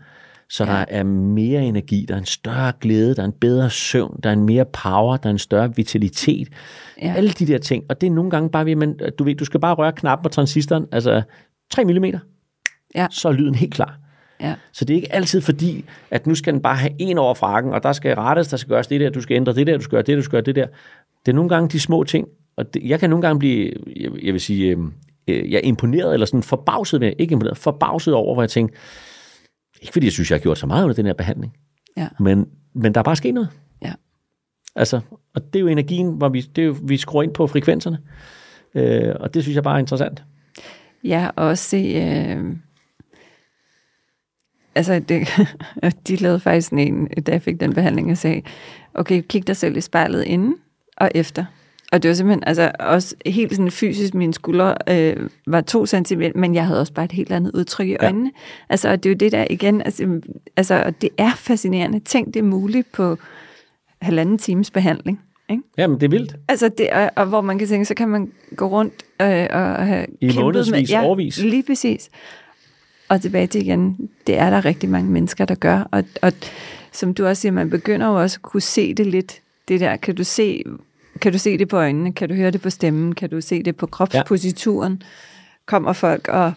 [0.51, 0.71] så ja.
[0.71, 4.29] der er mere energi, der er en større glæde, der er en bedre søvn, der
[4.29, 6.49] er en mere power, der er en større vitalitet.
[7.03, 7.15] Ja.
[7.17, 7.85] Alle de der ting.
[7.89, 10.23] Og det er nogle gange bare, ved, man, du ved, du skal bare røre knappen
[10.23, 11.23] på transistoren, altså
[11.71, 12.05] 3 mm,
[12.95, 13.07] Ja.
[13.11, 13.99] så er lyden helt klar.
[14.43, 14.55] Ja.
[14.73, 17.73] Så det er ikke altid fordi, at nu skal den bare have en over frakken,
[17.73, 19.83] og der skal rettes, der skal gøres det der, du skal ændre det der, du
[19.83, 20.67] skal gøre det, du skal gøre det der.
[21.27, 24.11] Det er nogle gange de små ting, og det, jeg kan nogle gange blive, jeg,
[24.23, 24.79] jeg vil sige, øh,
[25.29, 28.75] øh, jeg er imponeret, eller sådan forbavset med, ikke imponeret, forbavset over, hvor jeg tænker,
[29.83, 31.57] ikke fordi jeg synes, jeg har gjort så meget under den her behandling,
[31.97, 32.09] Ja.
[32.21, 33.49] men, men der er bare sket noget.
[33.83, 33.93] Ja.
[34.77, 35.01] Altså,
[35.35, 37.99] og det er jo energien, hvor vi, det er jo, vi skruer ind på frekvenserne,
[38.75, 40.23] øh, og det synes jeg bare er interessant.
[41.05, 41.77] Ja, og også se...
[41.77, 42.57] Øh,
[44.75, 45.29] altså, det,
[46.09, 48.43] de lavede faktisk en, da jeg fik den behandling, og sagde,
[48.95, 50.55] okay, kig dig selv i spejlet inden
[50.97, 51.45] og efter.
[51.93, 56.39] Og det var simpelthen, altså også helt sådan fysisk, mine skuldre øh, var to centimeter,
[56.39, 58.31] men jeg havde også bare et helt andet udtryk i øjnene.
[58.35, 58.41] Ja.
[58.69, 60.21] Altså, og det er jo det der igen, altså,
[60.57, 62.01] altså, og det er fascinerende.
[62.01, 63.19] Tænk, det er muligt på
[64.03, 65.21] halvanden times behandling.
[65.51, 65.63] Ikke?
[65.79, 66.37] Jamen, det er vildt.
[66.49, 69.87] Altså, det, og, og hvor man kan tænke, så kan man gå rundt øh, og
[69.87, 71.39] have I kæmpet med, ja, årevis.
[71.39, 72.11] lige præcis.
[73.13, 75.89] Og tilbage til igen, det er der rigtig mange mennesker, der gør.
[75.91, 76.33] Og, og
[76.93, 79.41] som du også siger, man begynder jo også at kunne se det lidt.
[79.69, 80.65] Det der, kan du se,
[81.21, 82.13] kan du se det på øjnene?
[82.13, 83.15] Kan du høre det på stemmen?
[83.15, 84.93] Kan du se det på kropsposituren?
[85.01, 85.07] Ja.
[85.67, 86.53] Kommer folk og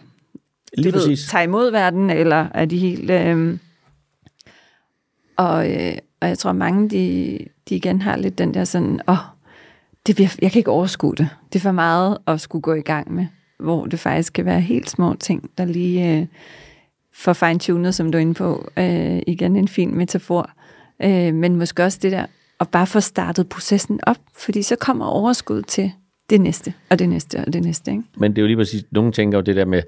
[0.78, 3.10] Lige du ved, tager imod verden, eller er de helt...
[3.10, 3.58] Øh,
[5.36, 7.38] og, øh, og jeg tror, mange de,
[7.68, 9.18] de igen har lidt den der sådan, åh, oh,
[10.06, 11.28] det bliver, jeg kan ikke overskue det.
[11.52, 13.26] Det er for meget at skulle gå i gang med,
[13.58, 16.26] hvor det faktisk kan være helt små ting, der lige øh,
[17.14, 18.68] får fine-tunet, som du er inde på.
[18.76, 20.50] Øh, igen en fin metafor.
[21.02, 22.26] Øh, men måske også det der,
[22.60, 25.92] at bare få startet processen op, fordi så kommer overskud til
[26.30, 27.90] det næste, og det næste, og det næste.
[27.90, 28.02] Ikke?
[28.16, 29.82] Men det er jo lige præcis, nogen tænker jo det der med,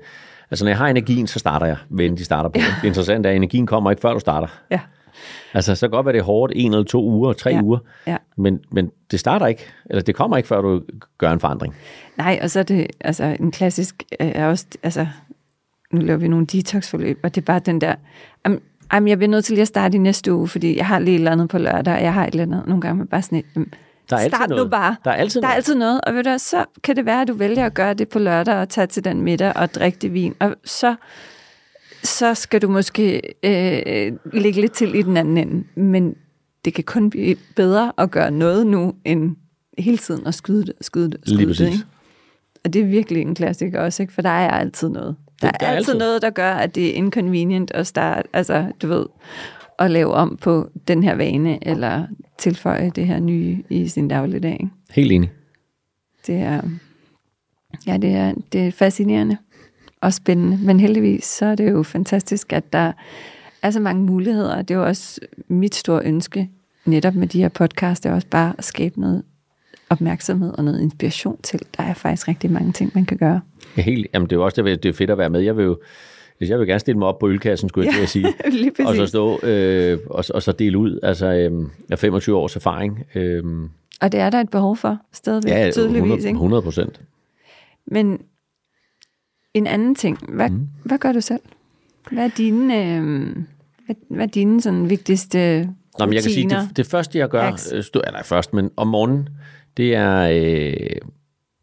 [0.50, 2.58] altså når jeg har energien, så starter jeg, end de starter på.
[2.82, 4.48] Det interessante er, at energien kommer ikke før du starter.
[4.70, 4.80] Ja.
[5.54, 7.62] Altså, så kan godt være, det er hårdt en eller to uger, tre Ja.
[7.62, 8.16] uger, Ja.
[8.36, 10.82] men, men det starter ikke, eller det kommer ikke, før du
[11.18, 11.74] gør en forandring.
[12.16, 15.06] Nej, og så er det, altså en klassisk, øh, er også, altså,
[15.92, 17.94] nu laver vi nogle detox-forløb, og det er bare den der,
[18.44, 18.60] am,
[18.90, 21.14] am, jeg bliver nødt til lige at starte i næste uge, fordi jeg har lige
[21.14, 23.38] et eller andet på lørdag, og jeg har et eller andet, nogle gange bare sådan
[23.38, 23.74] et, "Jamen,
[24.10, 24.64] Der er altid start noget.
[24.64, 24.96] nu bare.
[25.04, 25.56] Der er altid der er noget.
[25.56, 28.08] altid noget, og ved du, så kan det være, at du vælger at gøre det
[28.08, 30.94] på lørdag, og tage til den middag og drikke det vin, og så,
[32.02, 36.14] så skal du måske øh, ligge lidt til i den anden ende, men
[36.64, 39.36] det kan kun blive bedre at gøre noget nu, end
[39.78, 41.84] hele tiden at skyde det, skyde det, skyde Lige det, ikke?
[42.64, 44.12] Og det er virkelig en klassiker også, ikke?
[44.12, 45.16] for der er altid noget.
[45.42, 48.88] Der, Det- er, altid noget, der gør, at det er inconvenient at starte, altså du
[48.88, 49.06] ved,
[49.78, 52.06] at lave om på den her vane, eller
[52.38, 54.52] tilføje det her nye i sin dagligdag.
[54.52, 54.68] Ikke?
[54.90, 55.30] Helt enig.
[56.26, 56.62] Det er,
[57.86, 59.36] ja, det er, det er fascinerende
[60.00, 62.92] og spændende, men heldigvis så er det jo fantastisk, at der
[63.62, 64.62] er så mange muligheder.
[64.62, 66.50] Det er jo også mit store ønske,
[66.84, 69.22] netop med de her podcasts, det er også bare at skabe noget
[69.90, 71.60] opmærksomhed og noget inspiration til.
[71.76, 73.40] Der er faktisk rigtig mange ting, man kan gøre.
[73.76, 75.40] Ja, helt, jamen, det er jo også det, det er fedt at være med.
[75.40, 75.78] Jeg vil jo
[76.38, 78.26] hvis jeg vil gerne stille mig op på ølkassen, skulle jeg at sige.
[78.86, 80.98] Og så stå øh, og, og så dele ud.
[81.02, 81.50] Altså, øh, jeg
[81.90, 83.04] har 25 års erfaring.
[83.14, 83.44] Øh,
[84.00, 85.98] Og det er der et behov for, stadigvæk, ja, tydeligvis.
[85.98, 86.36] 100, Ikke?
[86.36, 87.00] 100 procent.
[87.86, 88.20] Men
[89.58, 90.68] en anden ting, hvad, mm.
[90.84, 91.40] hvad gør du selv?
[92.10, 93.36] Hvad er dine, øh,
[93.86, 96.66] hvad, hvad er dine sådan vigtigste Nå, men jeg kan sige, rutiner?
[96.66, 99.28] det, det første, jeg gør, øh, stå, eller først, men om morgenen,
[99.76, 100.96] det er, øh,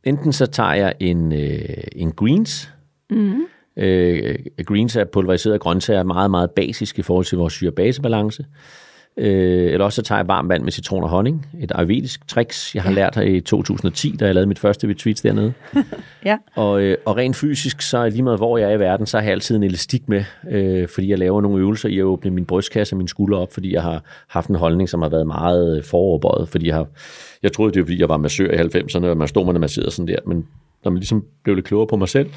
[0.04, 1.60] enten så tager jeg en, øh,
[1.96, 2.74] en greens.
[3.10, 3.42] Mhm.
[3.78, 4.36] Øh,
[4.66, 8.46] greens er pulveriserede grøntsager, meget, meget basisk i forhold til vores syre-basebalance.
[9.18, 11.48] Øh, eller også så tager jeg varmt vand med citron og honning.
[11.60, 12.96] Et ayurvedisk tricks, jeg har ja.
[12.96, 15.54] lært her i 2010, da jeg lavede mit første retreat dernede.
[16.26, 16.38] Ja.
[16.56, 19.24] Og, øh, og rent fysisk, så lige meget hvor jeg er i verden, så har
[19.24, 22.46] jeg altid en elastik med, øh, fordi jeg laver nogle øvelser i at åbne min
[22.46, 25.78] brystkasse og mine skuldre op, fordi jeg har haft en holdning, som har været meget
[25.78, 26.88] øh, foroverbøjet, fordi jeg har,
[27.44, 29.92] jeg troede, det var fordi, jeg var massør i 90'erne, og man stod man masserede
[29.92, 30.48] sådan der, men
[30.84, 32.30] når man ligesom blev lidt klogere på mig selv,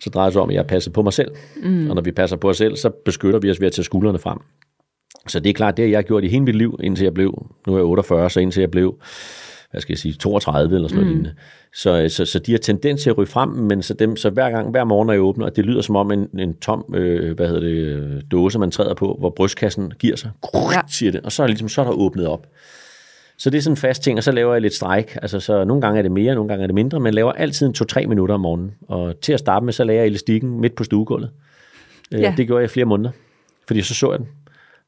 [0.00, 1.30] så drejer det sig om, at jeg passer på mig selv.
[1.62, 1.90] Mm.
[1.90, 4.18] Og når vi passer på os selv, så beskytter vi os ved at tage skuldrene
[4.18, 4.38] frem.
[5.28, 7.46] Så det er klart, det har jeg gjort i hele mit liv, indtil jeg blev,
[7.66, 8.94] nu er jeg 48, så indtil jeg blev,
[9.70, 11.22] hvad skal jeg sige, 32 eller sådan noget mm.
[11.22, 11.34] lignende.
[11.74, 14.50] Så, så, så de har tendens til at ryge frem, men så, dem, så hver
[14.50, 17.36] gang, hver morgen, når jeg åbner, og det lyder som om en, en tom, øh,
[17.36, 20.80] hvad hedder det, øh, dåse, man træder på, hvor brystkassen giver sig, Ja.
[20.88, 22.46] siger det, og så er, ligesom, så er der åbnet op.
[23.38, 25.16] Så det er sådan en fast ting, og så laver jeg lidt stræk.
[25.22, 27.66] Altså, så nogle gange er det mere, nogle gange er det mindre, men laver altid
[27.66, 28.74] en 2-3 minutter om morgenen.
[28.88, 31.30] Og til at starte med, så laver jeg elastikken midt på stuegulvet.
[32.12, 32.18] Ja.
[32.18, 32.34] Ja.
[32.36, 33.10] Det gjorde jeg i flere måneder,
[33.66, 34.28] fordi så så jeg den.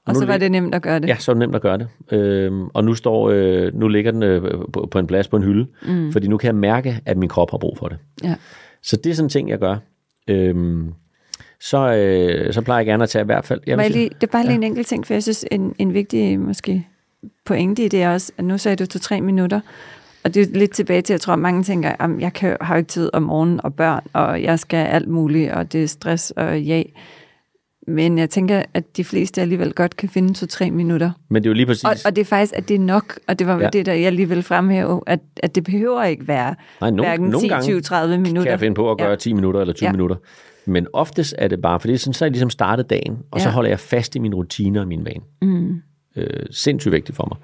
[0.08, 1.08] Og nu så var det nemt at gøre det.
[1.08, 1.88] Ja, så er det nemt at gøre det.
[2.12, 4.42] Øhm, og nu, står, øh, nu ligger den øh,
[4.72, 6.12] på, på en plads på en hylde, mm.
[6.12, 7.98] fordi nu kan jeg mærke, at min krop har brug for det.
[8.24, 8.34] Ja.
[8.82, 9.76] Så det er sådan en ting, jeg gør.
[10.28, 10.92] Øhm,
[11.60, 13.60] så, øh, så plejer jeg gerne at tage i hvert fald...
[13.66, 15.94] Jeg vil lige, det er bare lige en enkelt ting, for jeg synes, en, en
[15.94, 16.86] vigtig måske
[17.44, 19.60] pointe i det er også, at nu sagde du to tre minutter,
[20.24, 22.74] og det er lidt tilbage til, jeg tror, at mange tænker, at jeg kan, har
[22.74, 25.88] jo ikke tid om morgenen og børn, og jeg skal alt muligt, og det er
[25.88, 26.82] stress og ja.
[27.88, 31.10] Men jeg tænker, at de fleste alligevel godt kan finde to-tre minutter.
[31.28, 31.84] Men det er jo lige præcis...
[31.84, 33.68] Og, og det er faktisk, at det er nok, og det var Ja.
[33.72, 37.40] det, der jeg alligevel fremhæve, at, at det behøver ikke være Nej, nogle- hverken nogle
[37.40, 38.42] 10, gange 20, 30 minutter.
[38.42, 39.16] kan jeg finde på at gøre Ja.
[39.16, 39.92] 10 minutter eller 20 ja.
[39.92, 40.16] Minutter.
[40.66, 43.40] Men oftest er det bare, for det er sådan, så jeg ligesom startet dagen, og
[43.40, 43.52] så Ja.
[43.54, 45.52] holder jeg fast i mine rutiner og min vane.
[45.52, 45.82] Mm.
[46.16, 47.38] Øh, sindssygt vigtigt for mig.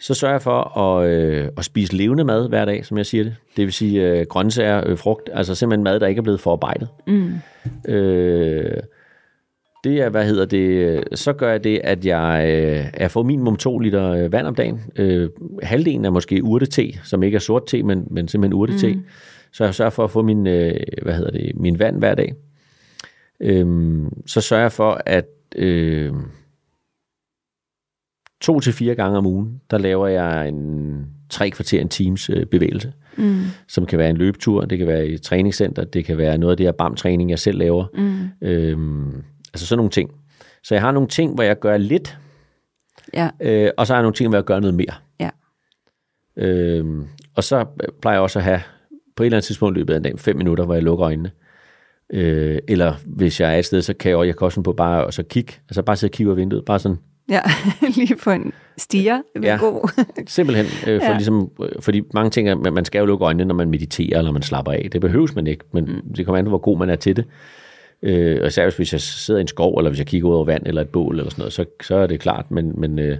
[0.00, 3.24] Så sørger jeg for at, øh, at spise levende mad hver dag, som jeg siger
[3.24, 3.34] det.
[3.56, 6.88] Det vil sige øh, grøntsager, øh, frugt, altså simpelthen mad, der ikke er blevet forarbejdet.
[7.06, 7.32] Mm.
[7.88, 8.70] Øh,
[9.84, 13.56] det er, hvad hedder det, så gør jeg det, at jeg, øh, jeg får minimum
[13.56, 14.80] 2 liter øh, vand om dagen.
[14.96, 15.30] Øh,
[15.62, 18.94] halvdelen er måske urtete, som ikke er sort te, men, men simpelthen urtete.
[18.94, 19.04] Mm.
[19.52, 22.34] Så jeg sørger for at få min, øh, hvad hedder det, min vand hver dag.
[23.40, 25.26] Øhm, så sørger jeg for, at
[25.56, 26.12] øh,
[28.40, 32.46] to til fire gange om ugen, der laver jeg en tre kvarter en times øh,
[32.46, 33.40] bevægelse, Mm.
[33.68, 36.50] som kan være en løbetur, det kan være i et træningscenter, det kan være noget
[36.50, 37.86] af det her BAM-træning, jeg selv laver.
[37.94, 38.48] Mm.
[38.48, 39.22] Øhm,
[39.54, 40.10] altså sådan nogle ting.
[40.62, 42.18] Så jeg har nogle ting, hvor jeg gør lidt,
[43.14, 44.94] Ja, øh, og så har jeg nogle ting, hvor jeg gør noget mere.
[45.20, 45.30] Ja.
[46.36, 47.66] Øhm, og så
[48.02, 48.60] plejer jeg også at have
[49.16, 51.06] på et eller andet tidspunkt i løbet af en dag fem minutter, hvor jeg lukker
[51.06, 51.30] øjnene.
[52.12, 55.06] Øh, eller hvis jeg er et sted, så kan jeg, jeg kan også på bare
[55.06, 56.98] at så kigge, altså bare sidde og kigge ud af vinduet, bare sådan
[57.30, 57.40] ja.
[57.96, 59.22] lige på en stiger.
[59.42, 59.48] Ja.
[59.48, 59.56] Ja.
[59.60, 60.04] God.
[60.26, 61.16] Simpelthen, øh, for Ja.
[61.16, 64.32] ligesom, øh, fordi mange ting, er, man skal jo lukke øjnene, når man mediterer, eller
[64.32, 64.88] man slapper af.
[64.92, 66.14] Det behøves man ikke, men mm.
[66.16, 67.24] det kommer an på, hvor god man er til det.
[68.02, 70.44] Øh, og især hvis jeg sidder i en skov, eller hvis jeg kigger ud over
[70.44, 72.50] vand, eller et bål, eller sådan noget, så, så er det klart.
[72.50, 73.18] Men, men øh,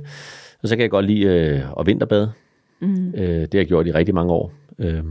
[0.63, 2.33] og så kan jeg godt lide øh, at vinterbade.
[2.81, 3.15] Mm.
[3.17, 4.53] Øh, det har jeg gjort i rigtig mange år.
[4.79, 5.03] Øh,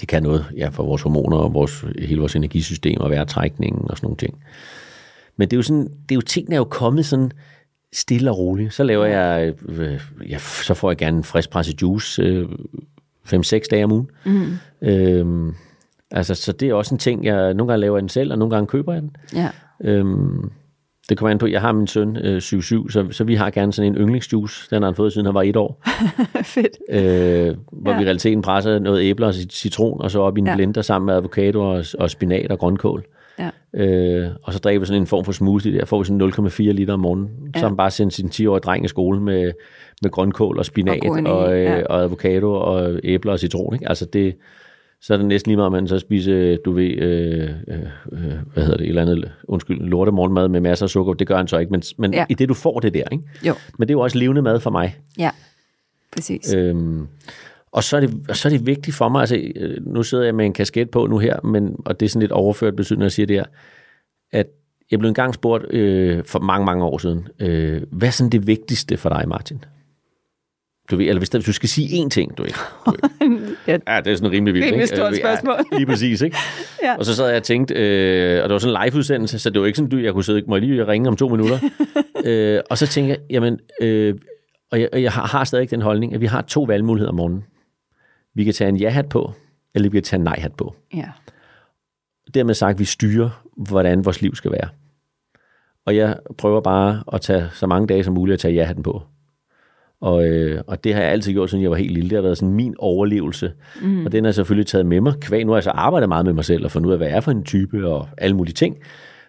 [0.00, 3.96] det kan noget ja, for vores hormoner og vores, hele vores energisystem og vejrtrækningen og
[3.96, 4.42] sådan nogle ting.
[5.36, 7.32] Men det er jo sådan, det er jo tingene er jo kommet sådan
[7.92, 8.74] stille og roligt.
[8.74, 12.48] Så laver jeg, øh, ja, så får jeg gerne en friskpresset juice øh,
[13.26, 14.10] 5-6 dage om ugen.
[14.24, 14.52] Mm.
[14.82, 15.54] Øhm,
[16.10, 18.54] altså, så det er også en ting, jeg nogle gange laver den selv, og nogle
[18.54, 19.16] gange køber jeg den.
[19.34, 19.48] Ja.
[19.84, 20.50] Øhm,
[21.08, 22.40] det kommer an på, jeg har min søn øh, 7-7,
[22.90, 24.68] så, så vi har gerne sådan en yndlingsjuice.
[24.70, 25.82] Den har han fået, siden han var et år.
[26.44, 26.78] Fedt.
[26.90, 27.96] øh, hvor ja.
[27.96, 30.54] Vi i realiteten presser noget æbler og cit- citron, og så op i en ja.
[30.56, 33.04] Blender sammen med avocado og, og spinat og grønkål.
[33.38, 33.50] Ja.
[33.74, 36.62] Øh, og så drikker vi sådan en form for smoothie der, får vi sådan 0,4
[36.62, 37.28] liter om morgenen.
[37.54, 37.60] Ja.
[37.60, 39.52] Så han bare sendt sin 10-årige dreng i skole med,
[40.02, 41.82] med grønkål og spinat Og og, øh, ja.
[41.86, 43.74] og avocado og æbler og citron.
[43.74, 43.88] Ikke?
[43.88, 44.34] Altså det,
[45.02, 47.78] så er det næsten lige meget, om man så spiser, du ved, øh, øh,
[48.12, 51.12] øh, hvad hedder det, et eller andet, undskyld, lortemorgenmad med masser af sukker.
[51.12, 52.18] Det gør han så ikke, men, men ja.
[52.18, 52.26] Ja.
[52.28, 53.24] i det du får det der, ikke?
[53.46, 53.54] Jo.
[53.78, 54.96] Men det er jo også levende mad for mig.
[55.18, 55.30] Ja.
[56.12, 56.54] Præcis.
[56.54, 57.06] Øhm,
[57.72, 60.24] og så er, det, og så er det vigtigt for mig, altså øh, nu sidder
[60.24, 62.98] jeg med en kasket på nu her, men, og det er sådan lidt overført betydning,
[62.98, 63.44] når jeg siger det her,
[64.32, 64.46] at
[64.90, 68.46] jeg blev engang spurgt øh, for mange, mange år siden, øh, hvad er sådan det
[68.46, 69.64] vigtigste for dig, Martin?
[70.90, 72.52] Du ved, eller hvis, hvis du skal sige én ting, du ved.
[73.66, 73.78] Ja.
[73.88, 74.66] ja, det er sådan rimelig vildt.
[74.66, 74.96] Rimelig ikke?
[74.96, 75.54] stort Øh, spørgsmål.
[75.72, 76.36] Ja, lige præcis, ikke?
[76.82, 76.96] Ja.
[76.96, 79.60] Og så sad jeg og tænkte, øh, og det var sådan en live-udsendelse, så det
[79.60, 81.58] var ikke sådan, du, jeg kunne sidde, må jeg lige ringe om to minutter?
[82.24, 84.14] øh, og så tænkte jeg, jamen, øh,
[84.72, 87.16] og jeg, og jeg har, har stadig den holdning, at vi har to valgmuligheder om
[87.16, 87.44] morgenen.
[88.34, 89.32] Vi kan tage en ja-hat på,
[89.74, 90.74] eller vi kan tage en nej-hat på.
[90.94, 91.08] Ja.
[92.34, 94.68] Dermed sagt, vi styrer, hvordan vores liv skal være.
[95.86, 99.02] Og jeg prøver bare at tage så mange dage som muligt at tage ja-hatten på.
[100.00, 102.10] Og, øh, og det har jeg altid gjort, siden jeg var helt lille.
[102.10, 103.52] Det har været sådan min overlevelse.
[103.82, 104.06] Mm.
[104.06, 105.14] Og den har jeg selvfølgelig taget med mig.
[105.20, 107.08] Kvæg, nu har jeg så arbejdet meget med mig selv og fundet ud af, hvad
[107.08, 108.76] jeg er for en type og alle mulige ting.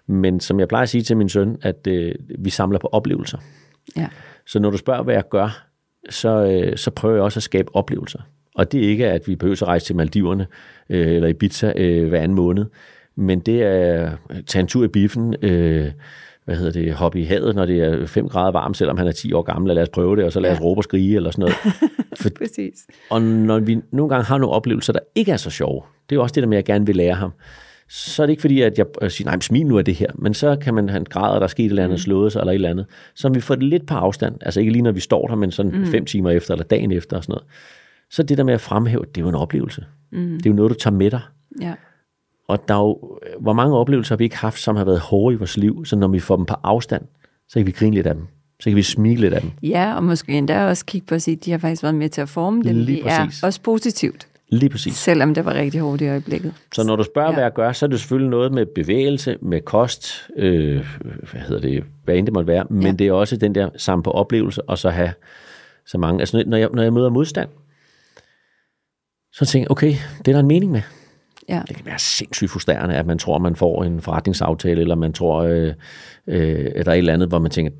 [0.08, 3.38] Men som jeg plejer at sige til min søn, at øh, vi samler på oplevelser.
[3.98, 4.08] Ja.
[4.48, 5.64] Så når du spørger, hvad jeg gør,
[6.10, 8.20] så, øh, så prøver jeg også at skabe oplevelser.
[8.56, 10.48] Og det er ikke, at vi behøver at rejse til Maldiverne
[10.90, 12.66] øh, eller Ibiza øh, hver anden måned,
[13.16, 15.92] men det er at tage en tur i biffen, øh,
[16.52, 19.12] hvad hedder det, hoppe i havet, når det er 5 grader varmt, selvom han er
[19.12, 20.64] 10 år gammel, og lad os prøve det, og så lad os Ja.
[20.64, 21.56] råbe og skrige, eller sådan noget.
[22.22, 22.88] For, Præcis.
[23.10, 26.18] og når vi nogle gange har nogle oplevelser, der ikke er så sjove, det er
[26.18, 27.32] jo også det der med, at jeg gerne vil lære ham,
[27.90, 30.08] så er det ikke fordi, at jeg øh, siger, nej, smil nu af det her,
[30.16, 32.52] men så kan man en grad, der er sket et eller andet, slået sig eller
[32.52, 32.86] et eller andet,
[33.16, 35.52] så vi får det lidt på afstand, altså ikke lige når vi står der, men
[35.52, 35.86] sådan mm.
[35.86, 37.48] fem timer efter, eller dagen efter og sådan noget.
[38.12, 39.86] Så det der med at fremhæve, det er jo en oplevelse.
[40.12, 40.38] Mm.
[40.38, 41.22] Det er jo noget, du tager med dig.
[41.62, 41.74] Ja.
[42.52, 45.34] Og der er jo, hvor mange oplevelser har vi ikke haft, som har været hårde
[45.34, 47.02] i vores liv, så når vi får dem på afstand,
[47.50, 48.28] så kan vi grine lidt af dem.
[48.60, 49.52] Så kan vi smile lidt af dem.
[49.64, 52.10] ja, og måske endda også kigge på at sige, at de har faktisk været med
[52.10, 52.76] til at forme dem.
[52.76, 53.44] Lige det er præcis.
[53.44, 54.96] også positivt, Lige præcis.
[54.96, 56.54] selvom det var rigtig hårdt i øjeblikket.
[56.76, 57.34] Så når du spørger, ja.
[57.34, 60.86] Hvad jeg gør, så er det selvfølgelig noget med bevægelse, med kost, øh,
[61.32, 62.92] hvad hedder det, hvad end det måtte være, men ja.
[62.92, 65.14] Det er også den der sammen på oplevelse, og så have
[65.86, 67.50] så mange, altså når jeg, når jeg møder modstand,
[69.34, 70.82] så tænker jeg, okay, det er der en mening med.
[71.52, 71.62] Ja.
[71.68, 75.42] Det kan være sindssygt frustrerende, at man tror, man får en forretningsaftale, eller man tror,
[75.42, 75.74] øh,
[76.28, 77.72] øh, at der er et eller andet, hvor man tænker,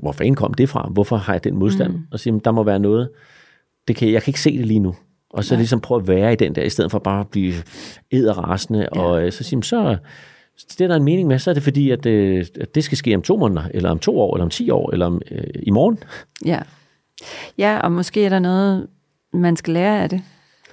[0.00, 0.88] hvor fanden kom det fra?
[0.92, 1.92] Hvorfor har jeg den modstand?
[1.92, 2.06] Mm.
[2.12, 3.08] Og siger, der må være noget,
[3.88, 4.94] det kan, jeg kan ikke se det lige nu.
[5.30, 5.58] Og så Nej.
[5.58, 7.54] ligesom prøve at være i den der, i stedet for bare at blive
[8.12, 8.88] æderrasende.
[8.94, 9.00] Ja.
[9.00, 9.96] Og øh, så siger man, så,
[10.78, 12.98] det er der en mening med, så er det fordi, at, øh, at det skal
[12.98, 15.44] ske om to måneder, eller om to år, eller om ti år, eller om, øh,
[15.62, 15.98] i morgen.
[16.44, 16.60] Ja.
[17.58, 18.86] Ja, og måske er der noget,
[19.32, 20.22] man skal lære af det.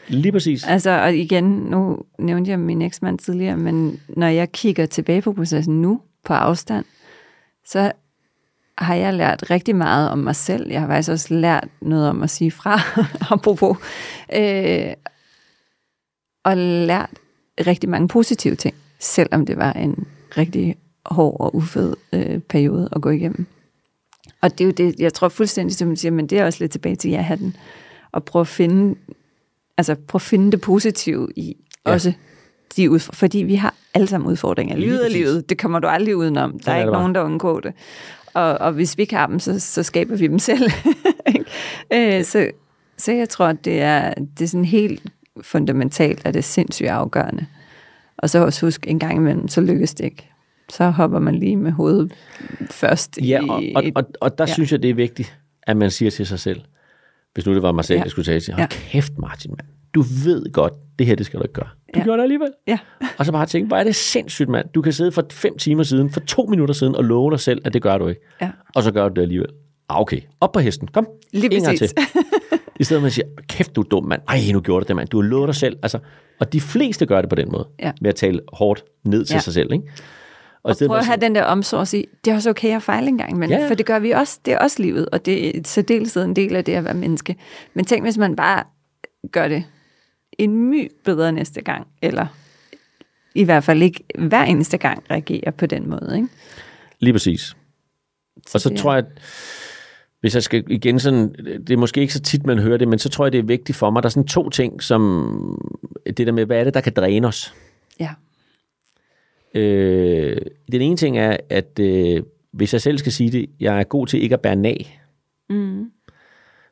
[0.08, 0.64] Lige præcis.
[0.64, 5.34] Altså, og igen, nu nævnte jeg min eksmand tidligere, men når jeg kigger tilbage på
[5.34, 6.86] processen nu, på afstand,
[7.66, 7.92] så
[8.78, 10.72] har jeg lært rigtig meget om mig selv.
[10.72, 12.80] Jeg har faktisk også lært noget om at sige fra,
[13.36, 13.78] apropos.
[14.36, 14.94] Øh,
[16.44, 17.10] og lært
[17.68, 20.76] rigtig mange positive ting, selvom det var en rigtig
[21.06, 23.46] hård og ufed øh, periode at gå igennem.
[24.42, 26.64] Og det er jo det, jeg tror fuldstændig, som du siger, men det er også
[26.64, 27.56] lidt tilbage til ja-hatten.
[28.12, 28.96] Og prøve at finde,
[29.90, 31.56] altså prøve at finde det positive i
[31.86, 31.92] Ja.
[31.92, 32.14] også
[32.76, 33.18] de udfordringer.
[33.18, 34.76] Fordi vi har alle sammen udfordringer.
[34.76, 35.42] Lige Livet er.
[35.42, 36.60] Det kommer du aldrig udenom.
[36.60, 37.74] Der er ikke nogen, der undgår det.
[38.34, 40.72] Og, og hvis vi ikke har dem, så, så skaber vi dem selv.
[41.94, 42.52] Øh, så,
[42.98, 45.04] så jeg tror, at det er, det er sådan helt
[45.42, 47.46] fundamentalt, at det er sindssygt afgørende.
[48.18, 50.28] Og så også husk, en gang imellem, så lykkes det ikke.
[50.70, 52.14] Så hopper man lige med hovedet
[52.70, 53.18] først.
[53.22, 54.50] Ja, og, i og, et- og, og der ja.
[54.50, 54.54] ja.
[54.54, 56.62] synes jeg, det er vigtigt, at man siger til sig selv,
[57.34, 58.04] hvis nu det var mig selv, Ja.
[58.04, 58.68] jeg skulle sige til, hold Ja.
[58.92, 59.68] kæft Martin, mand.
[59.94, 61.70] du ved godt, det her, det skal du ikke gøre.
[61.96, 62.04] Du Ja.
[62.04, 62.48] gjorde det alligevel.
[62.68, 62.78] Ja.
[63.18, 64.70] Og så bare tænke, hvor er det sindssygt, mand.
[64.76, 67.62] Du kan sidde for fem timer siden, for to minutter siden, og love dig selv,
[67.66, 68.22] at det gør du ikke.
[68.42, 68.52] Ja.
[68.76, 69.50] Og så gør du det alligevel.
[69.90, 70.22] Ah, okay.
[70.42, 70.88] Op på hesten.
[70.88, 71.08] Kom.
[71.34, 71.90] Lige En gang til.
[72.80, 74.22] I stedet for at sige, kæft du er dum, mand.
[74.28, 75.08] Ej, nu gjorde du det, mand.
[75.08, 75.78] Du har lovet dig selv.
[75.84, 76.00] Altså,
[76.40, 77.68] og de fleste gør det på den måde.
[77.80, 77.92] Ja.
[78.02, 79.40] Ved at tale hårdt ned til Ja.
[79.40, 79.74] sig selv.
[79.74, 79.86] Ikke?
[80.64, 82.50] Og i stedet prøv for at have den der omsorg og sige, det er også
[82.50, 83.70] okay at fejle en gang, men Ja, ja.
[83.70, 86.56] for det gør vi også, det er også livet, og det er særdeleshed en del
[86.56, 87.36] af det at være menneske.
[87.74, 88.64] Men tænk, hvis man bare
[89.32, 89.64] gør det
[90.38, 92.28] en my bedre næste gang, eller
[93.36, 96.12] i hvert fald ikke hver eneste gang reagerer på den måde.
[96.16, 96.28] Ikke?
[97.00, 97.56] Lige præcis.
[98.54, 99.22] Og så er- tror jeg, at
[100.20, 101.34] hvis jeg skal igen sådan,
[101.68, 103.44] det er måske ikke så tit, man hører det, men så tror jeg, det er
[103.44, 104.04] vigtigt for mig.
[104.04, 105.62] Der er sådan to ting, som
[106.06, 107.54] det der med, hvad er det, der kan dræne os?
[108.00, 108.10] Ja.
[109.56, 110.38] Øh,
[110.72, 112.24] den ene ting er, at øh,
[112.54, 115.02] hvis jeg selv skal sige det, jeg er god til ikke at bære nag.
[115.50, 115.92] Mm.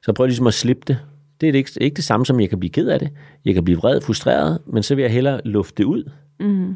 [0.03, 0.99] Så prøv ligesom at slippe det.
[1.41, 3.09] Det er ikke, ikke det samme som, jeg kan blive ked af det.
[3.45, 6.11] Jeg kan blive vred, frustreret, men så vil jeg hellere lufte det ud.
[6.39, 6.75] Mm.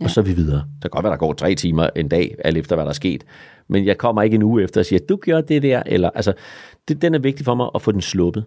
[0.00, 0.58] Og så er vi videre.
[0.74, 2.94] Det kan godt være, der går tre timer en dag, alt efter hvad der er
[2.94, 3.24] sket.
[3.68, 5.82] Men jeg kommer ikke en uge efter og siger, du gjorde det der.
[5.86, 6.32] Eller, altså,
[6.88, 8.44] det, den er vigtig for mig at få den sluppet.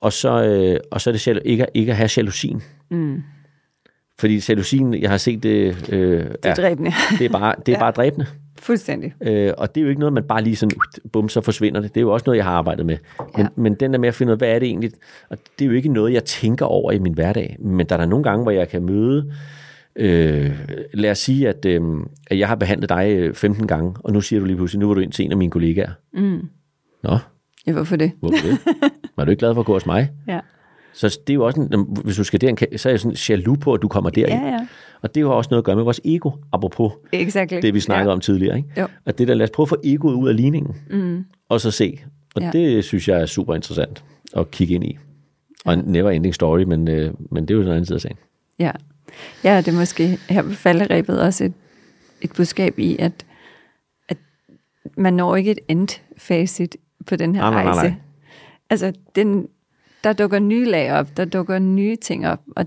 [0.00, 2.62] Og så, øh, og så er det ikke, at- ikke at have jalousien.
[2.90, 3.22] Mm.
[4.20, 6.92] Fordi jalousien, jeg har set det, øh, Det er dræbende.
[7.18, 7.78] det er bare, det er Ja.
[7.78, 8.26] bare dræbende.
[8.58, 9.14] Fuldstændig.
[9.20, 10.78] Øh, og det er jo ikke noget, man bare lige sådan,
[11.12, 11.94] bum, så forsvinder det.
[11.94, 12.96] Det er jo også noget, jeg har arbejdet med.
[13.18, 13.46] Men, Ja.
[13.56, 14.90] men den der med at finde ud af, hvad er det egentlig?
[15.30, 17.56] Og det er jo ikke noget, jeg tænker over i min hverdag.
[17.60, 19.32] Men der er der nogle gange, hvor jeg kan møde,
[19.96, 20.50] øh,
[20.94, 21.80] lad os sige, at, øh,
[22.26, 24.86] at jeg har behandlet dig øh, 15 gange, og nu siger du lige pludselig, nu
[24.86, 25.90] var du ind til en af mine kollegaer.
[26.14, 26.40] Mm.
[27.02, 27.18] Nå,
[27.66, 28.12] Ja, hvorfor det?
[28.20, 28.58] hvorfor det?
[29.16, 30.10] Var du ikke glad for at gå hos mig?
[30.28, 30.40] Ja.
[30.98, 33.58] Så det er jo også, en, hvis du skal derind, så er jeg sådan jaloux
[33.60, 34.42] på, at du kommer derind.
[34.42, 34.66] Ja, ja.
[35.02, 37.58] Og det har også noget at gøre med vores ego, apropos Exactly.
[37.62, 38.14] det, vi snakkede ja.
[38.14, 38.56] om tidligere.
[38.56, 38.68] Ikke?
[38.80, 38.86] Jo.
[39.06, 41.24] At det der, lad os prøve at få egoet ud af ligningen, Mm.
[41.48, 41.98] og så se.
[42.34, 42.50] Og Ja.
[42.52, 44.04] det synes jeg er super interessant
[44.36, 44.98] at kigge ind i.
[45.64, 47.96] Og en never ending story, men, øh, men det er jo sådan en anden side
[47.96, 48.16] af sagen.
[48.58, 48.70] Ja.
[49.44, 51.52] ja, det er måske her på falderæbet også et,
[52.20, 53.12] et budskab i, at,
[54.08, 54.16] at
[54.96, 56.76] man når ikke et endfacit
[57.06, 57.88] på den her Nej, nej, nej, rejse.
[57.90, 57.98] nej.
[58.70, 59.48] Altså, den,
[60.04, 62.66] der dukker nye lag op, der dukker nye ting op, og,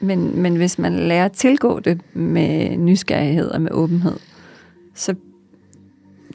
[0.00, 4.16] men, men hvis man lærer at tilgå det med nysgerrighed og med åbenhed,
[4.94, 5.14] så,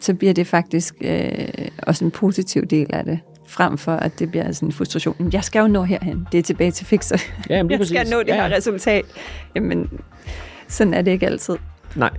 [0.01, 1.47] så bliver det faktisk øh,
[1.83, 5.29] også en positiv del af det, frem for at det bliver sådan en frustration.
[5.33, 6.27] Jeg skal jo nå herhen.
[6.31, 7.17] Det er tilbage til fixer.
[7.49, 8.11] Ja, jamen, jeg skal præcis.
[8.11, 9.05] nå det Ja, her resultat.
[9.55, 9.89] Jamen,
[10.67, 11.55] sådan er det ikke altid.
[11.95, 12.09] Nej.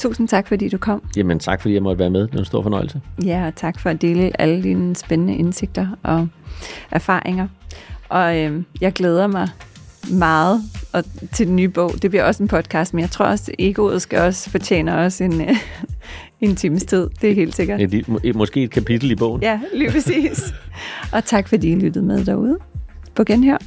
[0.00, 1.02] Tusind tak, fordi du kom.
[1.16, 2.20] Jamen tak, fordi jeg måtte være med.
[2.20, 3.00] Det er en stor fornøjelse.
[3.24, 6.28] Ja, og tak for at dele alle dine spændende indsigter og
[6.90, 7.48] erfaringer.
[8.08, 9.48] Og øh, jeg glæder mig
[10.12, 11.92] meget og, til den nye bog.
[12.02, 15.24] Det bliver også en podcast, men jeg tror også, at egoet skal også fortjene også
[15.24, 15.56] en, øh,
[16.40, 17.08] en times tid.
[17.20, 17.80] Det er helt sikkert.
[17.80, 19.42] Et, et, måske et kapitel i bogen.
[19.42, 20.54] Ja, lige præcis.
[21.14, 22.58] og tak fordi I lyttede med derude.
[23.14, 23.58] På genhør.